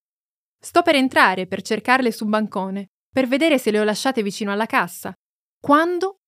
Sto 0.60 0.82
per 0.82 0.96
entrare 0.96 1.48
per 1.48 1.62
cercarle 1.62 2.12
su 2.12 2.26
bancone, 2.26 2.90
per 3.12 3.28
vedere 3.28 3.58
se 3.58 3.72
le 3.72 3.80
ho 3.80 3.84
lasciate 3.84 4.24
vicino 4.24 4.52
alla 4.52 4.66
cassa, 4.66 5.14
quando 5.60 6.20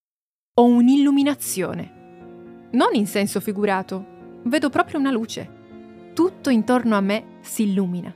ho 0.54 0.66
un'illuminazione. 0.66 2.68
Non 2.72 2.94
in 2.94 3.08
senso 3.08 3.40
figurato, 3.40 4.42
vedo 4.44 4.70
proprio 4.70 5.00
una 5.00 5.12
luce. 5.12 5.58
Tutto 6.14 6.50
intorno 6.50 6.96
a 6.96 7.02
me 7.02 7.40
si 7.42 7.64
illumina. 7.64 8.14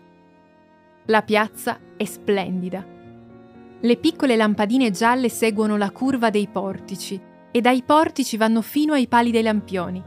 La 1.05 1.21
piazza 1.23 1.79
è 1.97 2.05
splendida. 2.05 2.85
Le 3.79 3.97
piccole 3.97 4.35
lampadine 4.35 4.91
gialle 4.91 5.29
seguono 5.29 5.77
la 5.77 5.91
curva 5.91 6.29
dei 6.29 6.47
portici 6.47 7.19
e 7.51 7.61
dai 7.61 7.83
portici 7.83 8.37
vanno 8.37 8.61
fino 8.61 8.93
ai 8.93 9.07
pali 9.07 9.31
dei 9.31 9.43
lampioni, 9.43 10.01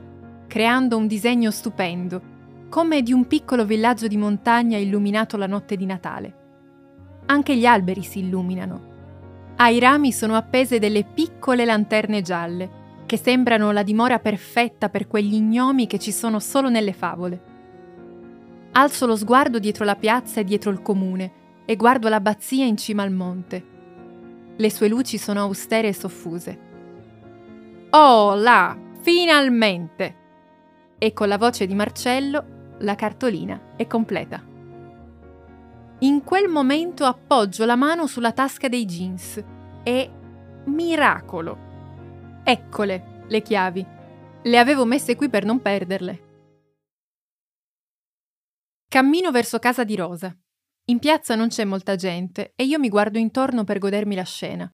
creando 0.47 0.97
un 0.97 1.07
disegno 1.07 1.51
stupendo, 1.51 2.35
come 2.77 3.01
di 3.01 3.15
un 3.15 3.27
piccolo 3.27 3.65
villaggio 3.65 4.07
di 4.07 4.19
montagna 4.19 4.77
illuminato 4.77 5.39
la 5.39 5.47
notte 5.47 5.77
di 5.77 5.87
Natale. 5.87 6.35
Anche 7.25 7.57
gli 7.57 7.65
alberi 7.65 8.03
si 8.03 8.19
illuminano. 8.19 9.55
Ai 9.57 9.79
rami 9.79 10.13
sono 10.13 10.37
appese 10.37 10.79
delle 10.79 11.05
piccole 11.05 11.65
lanterne 11.65 12.21
gialle, 12.21 12.71
che 13.07 13.17
sembrano 13.17 13.71
la 13.71 13.83
dimora 13.83 14.19
perfetta 14.19 14.91
per 14.91 15.07
quegli 15.07 15.41
gnomi 15.41 15.87
che 15.87 15.99
ci 15.99 16.13
sono 16.13 16.39
solo 16.39 16.69
nelle 16.69 16.93
favole. 16.93 17.41
Alzo 18.73 19.07
lo 19.07 19.17
sguardo 19.17 19.59
dietro 19.59 19.87
la 19.87 19.97
piazza 19.97 20.41
e 20.41 20.45
dietro 20.45 20.71
il 20.71 20.83
comune 20.83 21.33
e 21.65 21.77
guardo 21.77 22.11
l'abbazia 22.11 22.67
in 22.67 22.77
cima 22.77 23.03
al 23.03 23.11
monte. 23.11 23.65
Le 24.55 24.71
sue 24.71 24.89
luci 24.89 25.17
sono 25.17 25.41
austere 25.41 25.89
e 25.89 25.95
soffuse. 25.95 26.59
Oh 27.89 28.35
là, 28.35 28.77
finalmente! 29.01 30.17
E 30.99 31.15
con 31.15 31.29
la 31.29 31.39
voce 31.39 31.67
di 31.67 31.75
Marcello 31.75 32.56
la 32.81 32.95
cartolina 32.95 33.75
è 33.77 33.87
completa. 33.87 34.43
In 36.01 36.23
quel 36.25 36.49
momento 36.49 37.05
appoggio 37.05 37.65
la 37.65 37.77
mano 37.77 38.07
sulla 38.07 38.33
tasca 38.33 38.69
dei 38.69 38.85
jeans 38.85 39.43
e 39.83 40.11
miracolo. 40.67 41.59
Eccole 42.45 43.25
le 43.29 43.43
chiavi. 43.43 43.87
Le 44.43 44.59
avevo 44.59 44.85
messe 44.85 45.17
qui 45.17 45.29
per 45.29 45.45
non 45.45 45.61
perderle. 45.61 46.25
Cammino 48.89 49.31
verso 49.31 49.59
casa 49.59 49.85
di 49.85 49.97
Rosa. 49.97 50.37
In 50.89 50.99
piazza 50.99 51.35
non 51.35 51.49
c'è 51.49 51.65
molta 51.65 51.97
gente 51.97 52.53
e 52.55 52.65
io 52.65 52.79
mi 52.79 52.89
guardo 52.89 53.19
intorno 53.19 53.65
per 53.65 53.79
godermi 53.79 54.15
la 54.15 54.23
scena. 54.23 54.71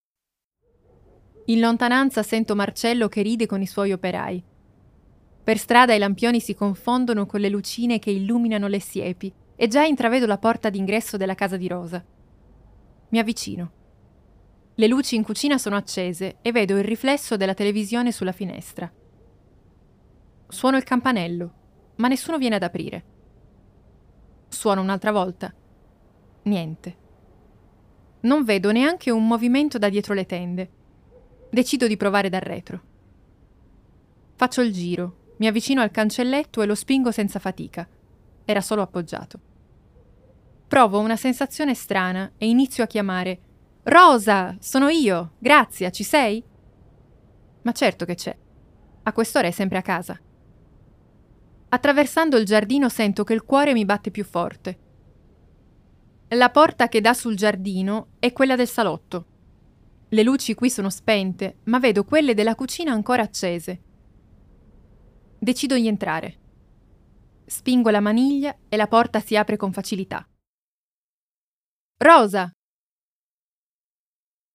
In 1.47 1.61
lontananza 1.61 2.23
sento 2.23 2.55
Marcello 2.55 3.09
che 3.09 3.23
ride 3.23 3.47
con 3.47 3.63
i 3.63 3.67
suoi 3.67 3.93
operai. 3.93 4.45
Per 5.45 5.59
strada 5.59 5.95
i 5.95 5.99
lampioni 5.99 6.41
si 6.41 6.55
confondono 6.55 7.27
con 7.27 7.41
le 7.41 7.49
lucine 7.49 7.99
che 7.99 8.11
illuminano 8.11 8.69
le 8.69 8.81
siepi 8.81 9.33
e 9.57 9.67
già 9.67 9.85
intravedo 9.85 10.27
la 10.27 10.39
porta 10.39 10.71
d'ingresso 10.71 11.17
della 11.17 11.35
casa 11.35 11.57
di 11.57 11.69
Rosa. 11.69 12.05
Mi 13.09 13.19
avvicino. 13.19 13.73
Le 14.75 14.87
luci 14.87 15.17
in 15.17 15.23
cucina 15.23 15.59
sono 15.59 15.77
accese 15.77 16.37
e 16.43 16.53
vedo 16.53 16.77
il 16.79 16.85
riflesso 16.85 17.37
della 17.37 17.55
televisione 17.55 18.13
sulla 18.13 18.33
finestra. 18.33 18.91
Suono 20.49 20.77
il 20.77 20.85
campanello, 20.85 21.53
ma 21.97 22.09
nessuno 22.09 22.39
viene 22.39 22.57
ad 22.57 22.63
aprire. 22.63 23.05
Suono 24.49 24.81
un'altra 24.81 25.13
volta 25.13 25.53
Niente. 26.45 26.97
Non 28.23 28.43
vedo 28.45 28.73
neanche 28.73 29.11
un 29.11 29.27
movimento 29.27 29.79
da 29.79 29.89
dietro 29.89 30.15
le 30.15 30.27
tende. 30.27 30.71
Decido 31.51 31.87
di 31.87 31.97
provare 31.97 32.29
dal 32.29 32.41
retro. 32.41 32.81
Faccio 34.35 34.61
il 34.61 34.73
giro, 34.73 35.17
mi 35.37 35.47
avvicino 35.47 35.81
al 35.81 35.91
cancelletto 35.91 36.63
e 36.63 36.67
lo 36.67 36.75
spingo 36.75 37.11
senza 37.11 37.39
fatica. 37.39 37.89
Era 38.45 38.61
solo 38.61 38.83
appoggiato. 38.83 39.41
Provo 40.69 41.01
una 41.01 41.17
sensazione 41.17 41.75
strana 41.75 42.33
e 42.39 42.49
inizio 42.49 42.85
a 42.85 42.87
chiamare 42.87 43.41
Rosa, 43.85 44.57
sono 44.61 44.89
io. 44.89 45.33
Grazia, 45.39 45.91
ci 45.91 46.05
sei? 46.05 46.43
Ma 47.63 47.73
certo 47.73 48.05
che 48.05 48.15
c'è. 48.15 48.37
A 49.03 49.13
quest'ora 49.13 49.49
è 49.49 49.51
sempre 49.51 49.79
a 49.79 49.83
casa. 49.83 50.19
Attraversando 51.69 52.37
il 52.37 52.45
giardino 52.45 52.89
sento 52.89 53.25
che 53.25 53.33
il 53.33 53.43
cuore 53.43 53.73
mi 53.73 53.85
batte 53.85 54.11
più 54.11 54.25
forte. 54.25 54.79
La 56.29 56.51
porta 56.51 56.89
che 56.89 57.01
dà 57.01 57.13
sul 57.13 57.35
giardino 57.35 58.11
è 58.19 58.33
quella 58.33 58.57
del 58.57 58.69
salotto. 58.69 59.27
Le 60.09 60.23
luci 60.23 60.55
qui 60.55 60.71
sono 60.71 60.91
spente, 60.91 61.57
ma 61.65 61.79
vedo 61.79 62.05
quelle 62.05 62.35
della 62.35 62.55
cucina 62.55 62.93
ancora 62.93 63.23
accese. 63.23 63.81
Decido 65.43 65.75
di 65.75 65.89
entrare. 65.89 66.39
Spingo 67.47 67.91
la 67.91 67.99
maniglia 67.99 68.57
e 68.69 68.77
la 68.77 68.87
porta 68.87 69.19
si 69.19 69.37
apre 69.37 69.57
con 69.57 69.73
facilità. 69.73 70.25
Rosa! 71.99 72.49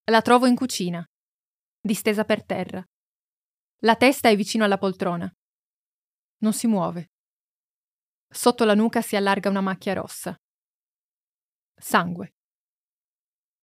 La 0.06 0.22
trovo 0.22 0.46
in 0.46 0.56
cucina, 0.56 1.06
distesa 1.82 2.24
per 2.24 2.46
terra. 2.46 2.82
La 3.82 3.98
testa 3.98 4.30
è 4.30 4.36
vicino 4.38 4.64
alla 4.64 4.78
poltrona. 4.78 5.30
Non 6.38 6.54
si 6.54 6.68
muove. 6.68 7.10
Sotto 8.30 8.64
la 8.64 8.74
nuca 8.74 9.02
si 9.02 9.18
allarga 9.18 9.50
una 9.50 9.62
macchia 9.62 9.94
rossa 9.94 10.38
sangue. 11.80 12.34